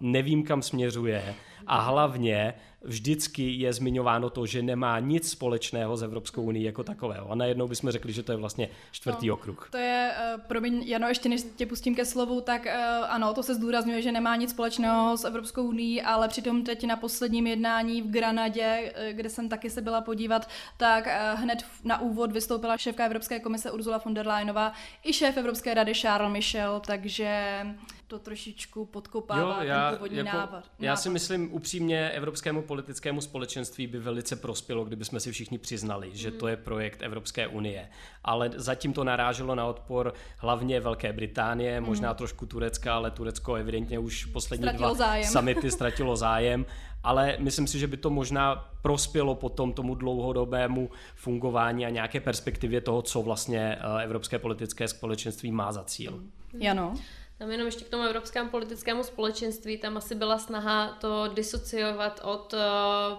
[0.00, 1.34] nevím, kam směřuje
[1.66, 7.30] a hlavně vždycky je zmiňováno to, že nemá nic společného s Evropskou unii jako takového.
[7.30, 9.68] A najednou bychom řekli, že to je vlastně čtvrtý no, okruh.
[9.70, 12.72] To je, uh, promiň, Jano, ještě než tě pustím ke slovu, tak uh,
[13.08, 16.96] ano, to se zdůrazňuje, že nemá nic společného s Evropskou unii, ale přitom teď na
[16.96, 22.32] posledním jednání v Granadě, kde jsem taky se byla podívat, tak uh, hned na úvod
[22.32, 24.72] vystoupila šéfka Evropské komise Ursula von der Leyenová
[25.04, 27.60] i šéf Evropské rady Charles Michel, takže
[28.08, 30.64] to trošičku podkopává jo, já, ten původní jako, návod.
[30.78, 36.10] Já si myslím upřímně, evropskému politickému společenství by velice prospělo, kdyby jsme si všichni přiznali,
[36.12, 37.88] že to je projekt Evropské unie.
[38.24, 42.16] Ale zatím to naráželo na odpor hlavně Velké Británie, možná mm.
[42.16, 45.24] trošku Turecka, ale Turecko evidentně už poslední ztratilo dva zájem.
[45.24, 46.66] samity ztratilo zájem.
[47.02, 52.80] Ale myslím si, že by to možná prospělo potom tomu dlouhodobému fungování a nějaké perspektivě
[52.80, 56.22] toho, co vlastně eh, Evropské politické společenství má za cíl.
[56.58, 56.94] Jano?
[57.38, 62.52] Tam jenom ještě k tomu evropskému politickému společenství, tam asi byla snaha to disociovat od
[62.52, 62.58] uh,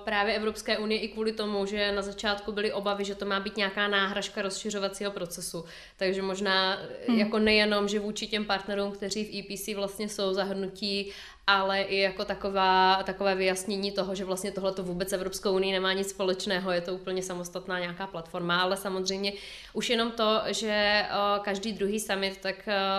[0.04, 3.58] právě Evropské unie i kvůli tomu, že na začátku byly obavy, že to má být
[3.58, 5.66] nějaká náhražka rozšiřovacího procesu.
[5.98, 7.20] Takže možná hmm.
[7.20, 11.12] jako nejenom, že vůči těm partnerům, kteří v EPC vlastně jsou zahrnutí
[11.50, 15.93] ale i jako taková, takové vyjasnění toho, že vlastně tohle to vůbec Evropskou unii nemá
[15.93, 19.34] nic společného, je to úplně samostatná nějaká platforma, ale samozřejmě
[19.74, 21.06] už jenom to, že
[21.41, 22.56] každý druhý summit tak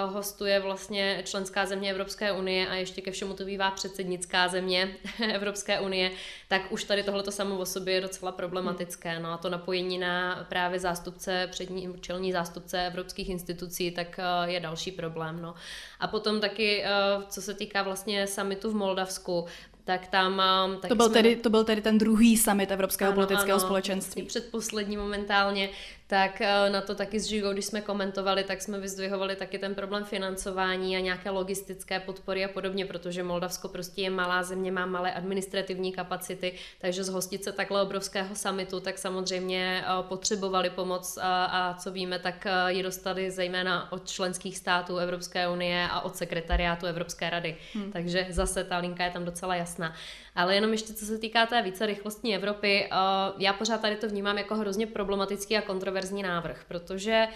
[0.07, 4.97] hostuje vlastně členská země Evropské unie a ještě ke všemu to bývá předsednická země
[5.33, 6.11] Evropské unie,
[6.49, 9.19] tak už tady tohleto samo o sobě je docela problematické.
[9.19, 14.93] No a to napojení na právě zástupce, přední čelní zástupce evropských institucí, tak je další
[14.93, 15.43] problém.
[15.43, 15.55] No.
[16.01, 16.85] A potom taky,
[17.29, 19.45] co se týká vlastně summitu v Moldavsku,
[19.85, 20.43] tak tam...
[20.81, 21.15] Tak to, byl jsme...
[21.15, 24.23] tedy, to byl tedy ten druhý summit Evropského ano, politického ano, společenství.
[24.23, 25.69] Předposlední momentálně,
[26.11, 29.75] tak eh, na to taky s Žigou, když jsme komentovali, tak jsme vyzdvihovali taky ten
[29.75, 34.87] problém financování a nějaké logistické podpory a podobně, protože Moldavsko prostě je malá země, má
[34.87, 41.45] malé administrativní kapacity, takže zhostit se takhle obrovského samitu, tak samozřejmě eh, potřebovali pomoc a,
[41.45, 46.17] a co víme, tak eh, ji dostali zejména od členských států Evropské unie a od
[46.17, 47.57] sekretariátu Evropské rady.
[47.75, 47.93] Hmm.
[47.93, 49.95] Takže zase ta linka je tam docela jasná.
[50.35, 52.91] Ale jenom ještě co se týká té více rychlostní Evropy,
[53.39, 57.29] já pořád tady to vnímám jako hrozně problematický a kontroverzní návrh, protože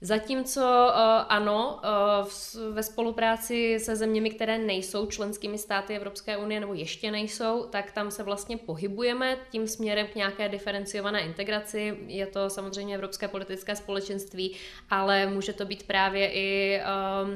[0.00, 0.94] Zatímco uh,
[1.28, 1.80] ano,
[2.24, 7.92] uh, ve spolupráci se zeměmi, které nejsou členskými státy Evropské unie nebo ještě nejsou, tak
[7.92, 11.96] tam se vlastně pohybujeme tím směrem k nějaké diferenciované integraci.
[12.06, 14.56] Je to samozřejmě Evropské politické společenství,
[14.90, 16.80] ale může to být právě i,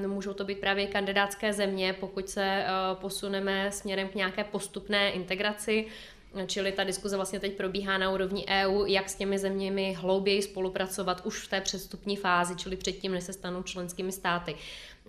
[0.04, 5.10] um, můžou to být právě kandidátské země, pokud se uh, posuneme směrem k nějaké postupné
[5.10, 5.86] integraci.
[6.46, 11.20] Čili ta diskuze vlastně teď probíhá na úrovni EU, jak s těmi zeměmi hlouběji spolupracovat
[11.24, 14.54] už v té předstupní fázi, čili předtím, než se stanou členskými státy.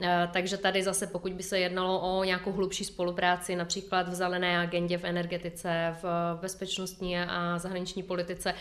[0.02, 4.60] E, takže tady zase, pokud by se jednalo o nějakou hlubší spolupráci, například v zelené
[4.60, 8.54] agendě, v energetice, v bezpečnostní a zahraniční politice,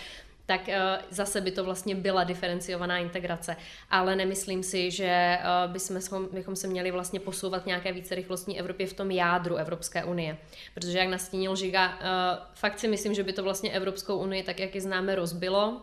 [0.51, 0.75] tak uh,
[1.11, 3.57] zase by to vlastně byla diferenciovaná integrace.
[3.91, 8.87] Ale nemyslím si, že uh, bychom, bychom se měli vlastně posouvat nějaké více rychlostní Evropě
[8.87, 10.39] v tom jádru Evropské unie.
[10.75, 11.95] Protože jak nastínil Žiga, uh,
[12.55, 15.83] fakt si myslím, že by to vlastně Evropskou unii, tak jak ji známe, rozbilo.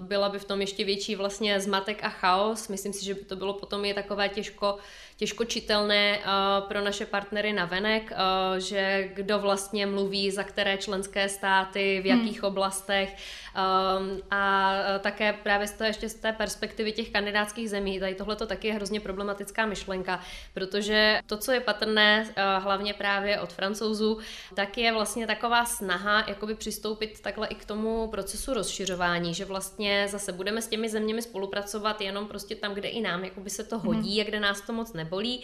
[0.00, 2.68] Byla by v tom ještě větší vlastně zmatek a chaos.
[2.68, 4.78] Myslím si, že by to bylo potom je takové těžko
[5.16, 10.78] těžko čitelné uh, pro naše partnery na venek, uh, že kdo vlastně mluví za které
[10.78, 12.50] členské státy, v jakých hmm.
[12.50, 18.14] oblastech um, a také právě z té, ještě z té perspektivy těch kandidátských zemí, tady
[18.14, 20.20] tohle to taky je hrozně problematická myšlenka,
[20.54, 22.26] protože to, co je patrné
[22.58, 24.18] hlavně právě od francouzů,
[24.54, 30.08] tak je vlastně taková snaha jakoby přistoupit takhle i k tomu procesu rozšiřování, že vlastně
[30.08, 33.78] zase budeme s těmi zeměmi spolupracovat jenom prostě tam, kde i nám jakoby se to
[33.78, 34.20] hodí hmm.
[34.20, 35.40] a kde nás to moc ne nebolí,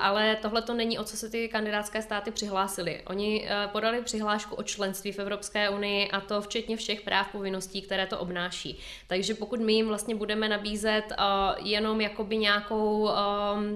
[0.00, 3.02] ale tohle to není, o co se ty kandidátské státy přihlásily.
[3.06, 7.82] Oni e, podali přihlášku o členství v Evropské unii a to včetně všech práv povinností,
[7.82, 8.78] které to obnáší.
[9.06, 11.14] Takže pokud my jim vlastně budeme nabízet e,
[11.62, 13.12] jenom jakoby nějakou e,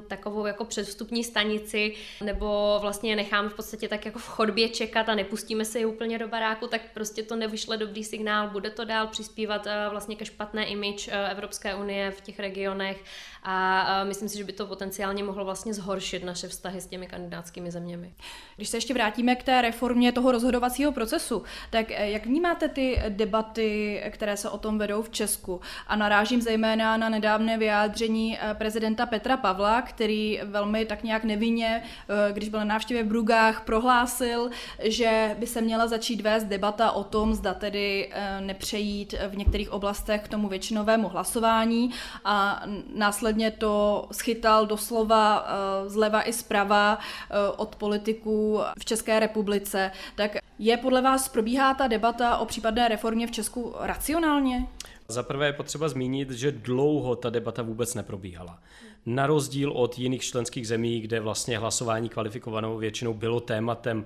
[0.08, 1.94] takovou jako předvstupní stanici,
[2.24, 6.18] nebo vlastně necháme v podstatě tak jako v chodbě čekat a nepustíme se je úplně
[6.18, 10.64] do baráku, tak prostě to nevyšle dobrý signál, bude to dál přispívat vlastně ke špatné
[10.64, 13.04] image Evropské unie v těch regionech
[13.42, 17.70] a myslím si, že by to potenciálně mohlo vlastně zhoršit naše vztahy s těmi kandidátskými
[17.70, 18.12] zeměmi.
[18.56, 23.02] Když se ještě vrátíme k té reformě toho rozhodovacího procesu, tak eh, jak vnímáte ty
[23.08, 25.60] debaty, které se o tom vedou v Česku?
[25.86, 31.82] A narážím zejména na nedávné vyjádření eh, prezidenta Petra Pavla, který velmi tak nějak nevinně,
[31.82, 34.50] eh, když byl na návštěvě v Brugách, prohlásil,
[34.82, 38.10] že by se měla začít vést debata o tom, zda tedy
[38.40, 41.90] nepřejít v některých oblastech k tomu většinovému hlasování
[42.24, 42.62] a
[42.94, 49.90] následně to schytal doslova eh, zleva i zprava eh, od politiků v České republice.
[50.14, 54.66] Tak je podle vás probíhá ta debata o případné reformě v Česku racionálně?
[55.08, 58.58] Za prvé je potřeba zmínit, že dlouho ta debata vůbec neprobíhala.
[59.06, 64.04] Na rozdíl od jiných členských zemí, kde vlastně hlasování kvalifikovanou většinou bylo tématem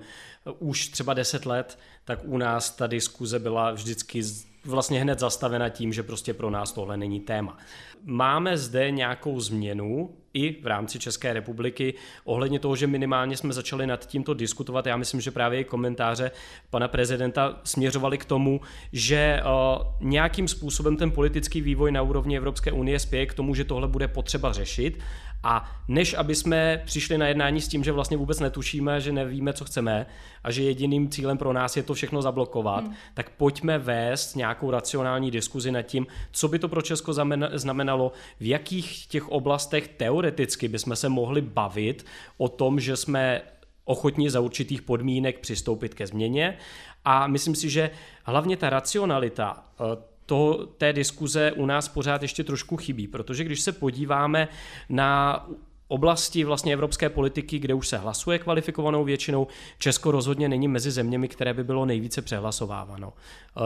[0.59, 4.21] už třeba 10 let, tak u nás ta diskuze byla vždycky
[4.65, 7.57] vlastně hned zastavena tím, že prostě pro nás tohle není téma.
[8.07, 11.93] Máme zde nějakou změnu i v rámci České republiky
[12.23, 14.85] ohledně toho, že minimálně jsme začali nad tímto diskutovat.
[14.85, 16.31] Já myslím, že právě i komentáře
[16.69, 19.41] pana prezidenta směřovali k tomu, že
[19.99, 24.07] nějakým způsobem ten politický vývoj na úrovni Evropské unie spěje k tomu, že tohle bude
[24.07, 24.99] potřeba řešit
[25.45, 29.53] a než aby jsme přišli na jednání s tím, že vlastně vůbec netušíme, že nevíme,
[29.53, 30.05] co chceme
[30.43, 32.93] a že jediným cílem pro nás je to všechno zablokovat, hmm.
[33.13, 37.13] tak pojďme vést nějakou racionální diskuzi nad tím, co by to pro Česko
[37.53, 42.05] znamenalo, v jakých těch oblastech teoreticky bychom se mohli bavit
[42.37, 43.41] o tom, že jsme
[43.83, 46.57] ochotni za určitých podmínek přistoupit ke změně.
[47.05, 47.91] A myslím si, že
[48.23, 53.61] hlavně ta racionalita eh, to, té diskuze u nás pořád ještě trošku chybí, protože když
[53.61, 54.47] se podíváme
[54.89, 55.45] na
[55.87, 59.47] oblasti vlastně evropské politiky, kde už se hlasuje kvalifikovanou většinou,
[59.79, 63.13] Česko rozhodně není mezi zeměmi, které by bylo nejvíce přehlasováváno.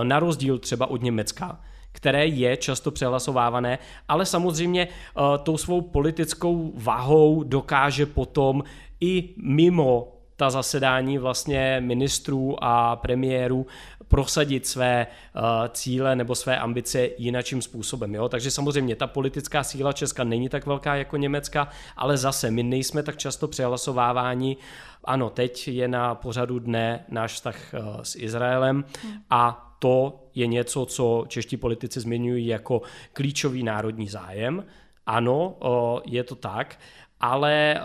[0.04, 1.60] Na rozdíl třeba od Německa,
[1.92, 8.64] které je často přehlasovávané, ale samozřejmě eh, tou svou politickou váhou dokáže potom
[9.02, 13.66] i mimo ta zasedání vlastně ministrů a premiérů
[14.10, 18.16] prosadit své uh, cíle nebo své ambice jinačím způsobem.
[18.16, 18.30] Jo?
[18.30, 23.04] Takže samozřejmě ta politická síla Česka není tak velká jako Německa, ale zase my nejsme
[23.04, 24.58] tak často přehlasováváni.
[25.04, 28.86] Ano, teď je na pořadu dne náš vztah uh, s Izraelem
[29.30, 32.82] a to je něco, co čeští politici zmiňují jako
[33.14, 34.66] klíčový národní zájem.
[35.06, 36.80] Ano, uh, je to tak,
[37.20, 37.82] ale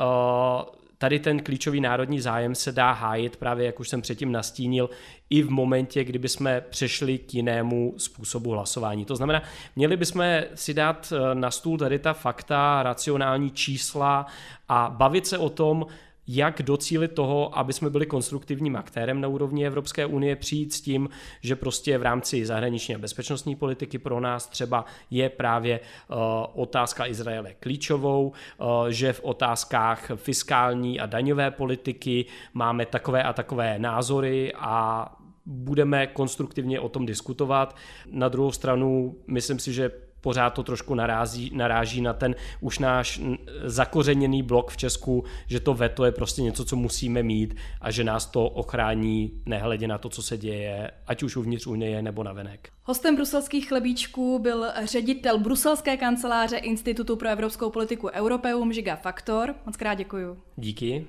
[0.98, 4.90] tady ten klíčový národní zájem se dá hájit právě, jak už jsem předtím nastínil,
[5.30, 9.04] i v momentě, kdyby jsme přešli k jinému způsobu hlasování.
[9.04, 9.42] To znamená,
[9.76, 10.24] měli bychom
[10.54, 14.26] si dát eh, na stůl tady ta fakta, racionální čísla
[14.68, 15.86] a bavit se o tom,
[16.26, 21.08] jak docílit toho, aby jsme byli konstruktivním aktérem na úrovni Evropské unie, přijít s tím,
[21.40, 26.16] že prostě v rámci zahraniční a bezpečnostní politiky pro nás třeba je právě uh,
[26.54, 33.78] otázka Izraele klíčovou, uh, že v otázkách fiskální a daňové politiky máme takové a takové
[33.78, 35.06] názory a
[35.46, 37.76] budeme konstruktivně o tom diskutovat.
[38.10, 39.90] Na druhou stranu, myslím si, že
[40.24, 43.20] pořád to trošku naráží, naráží na ten už náš
[43.64, 48.04] zakořeněný blok v Česku, že to veto je prostě něco, co musíme mít a že
[48.04, 52.32] nás to ochrání nehledě na to, co se děje, ať už uvnitř Unie nebo na
[52.32, 52.68] venek.
[52.84, 59.54] Hostem bruselských chlebíčků byl ředitel bruselské kanceláře Institutu pro evropskou politiku Europeum Žiga Faktor.
[59.66, 60.38] Moc krát děkuju.
[60.56, 61.06] Díky.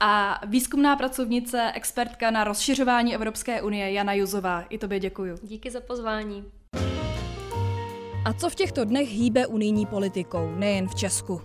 [0.00, 4.60] A výzkumná pracovnice, expertka na rozšiřování Evropské unie Jana Juzová.
[4.60, 5.36] I tobě děkuju.
[5.42, 6.44] Díky za pozvání.
[8.24, 11.40] A co v těchto dnech hýbe unijní politikou, nejen v Česku?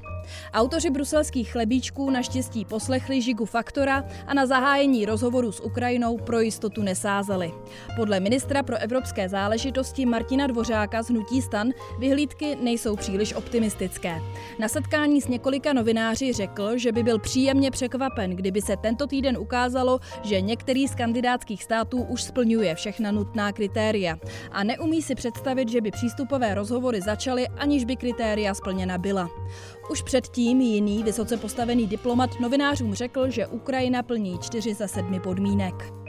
[0.53, 6.81] Autoři bruselských chlebíčků naštěstí poslechli Žigu Faktora a na zahájení rozhovoru s Ukrajinou pro jistotu
[6.81, 7.51] nesázeli.
[7.95, 11.69] Podle ministra pro evropské záležitosti Martina Dvořáka z Hnutí stan
[11.99, 14.21] vyhlídky nejsou příliš optimistické.
[14.59, 19.37] Na setkání s několika novináři řekl, že by byl příjemně překvapen, kdyby se tento týden
[19.37, 24.17] ukázalo, že některý z kandidátských států už splňuje všechna nutná kritéria
[24.51, 29.29] a neumí si představit, že by přístupové rozhovory začaly, aniž by kritéria splněna byla.
[29.89, 36.02] Už předtím jiný vysoce postavený diplomat novinářům řekl, že Ukrajina plní čtyři ze sedmi podmínek.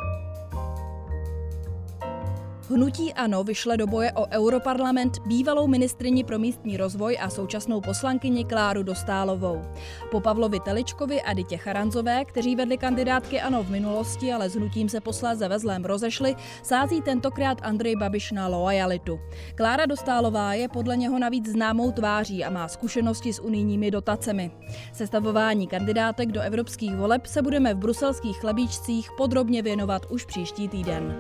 [2.69, 8.45] Hnutí ANO vyšle do boje o Europarlament bývalou ministrini pro místní rozvoj a současnou poslankyni
[8.45, 9.63] Kláru Dostálovou.
[10.11, 14.89] Po Pavlovi Teličkovi a Ditě Charanzové, kteří vedli kandidátky ANO v minulosti, ale s hnutím
[14.89, 19.21] se posléze ve zlém rozešli, sází tentokrát Andrej Babiš na loajalitu.
[19.55, 24.51] Klára Dostálová je podle něho navíc známou tváří a má zkušenosti s unijními dotacemi.
[24.93, 31.19] Sestavování kandidátek do evropských voleb se budeme v bruselských chlebíčcích podrobně věnovat už příští týden.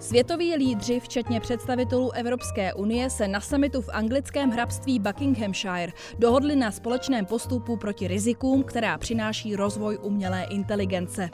[0.00, 6.70] Světoví lídři, včetně představitelů Evropské unie, se na samitu v anglickém hrabství Buckinghamshire dohodli na
[6.70, 11.30] společném postupu proti rizikům, která přináší rozvoj umělé inteligence.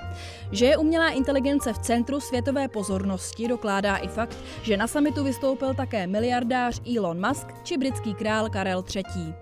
[0.53, 5.75] Že je umělá inteligence v centru světové pozornosti, dokládá i fakt, že na samitu vystoupil
[5.75, 9.35] také miliardář Elon Musk či britský král Karel III.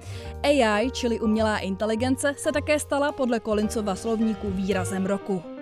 [0.43, 5.54] AI, čili umělá inteligence, se také stala podle Collinsova slovníku výrazem roku.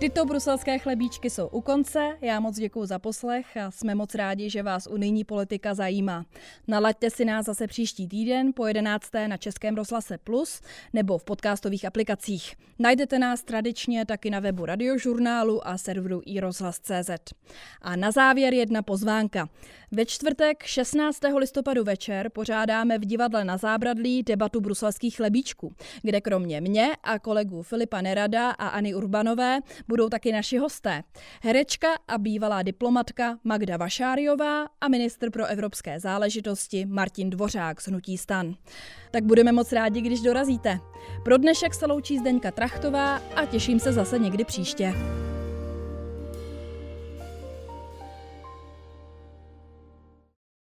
[0.00, 2.16] Tyto bruselské chlebíčky jsou u konce.
[2.20, 6.26] Já moc děkuji za poslech a jsme moc rádi, že vás unijní politika zajímá.
[6.68, 9.10] Nalaďte si nás zase příští týden po 11.
[9.26, 10.60] na Českém rozhlase Plus
[10.92, 12.54] nebo v podcastových aplikacích.
[12.78, 17.10] Najdete nás tradičně taky na webu radiožurnálu a serveru iRozhlas.cz.
[17.82, 19.48] A na závěr jedna pozvánka.
[19.92, 21.20] Ve čtvrtek 16.
[21.36, 27.62] listopadu večer pořádáme v divadle na Zábradlí debatu bruselských chlebíčků, kde kromě mě a kolegů
[27.62, 31.02] Filipa Nerada aAny Urbanové budou taky naši hosté.
[31.42, 38.18] Herečka a bývalá diplomatka Magda Vašáriová a ministr pro evropské záležitosti Martin Dvořák z Hnutí
[38.18, 38.54] stan.
[39.10, 40.78] Tak budeme moc rádi, když dorazíte.
[41.24, 44.94] Pro dnešek se loučí Zdeňka Trachtová a těším se zase někdy příště.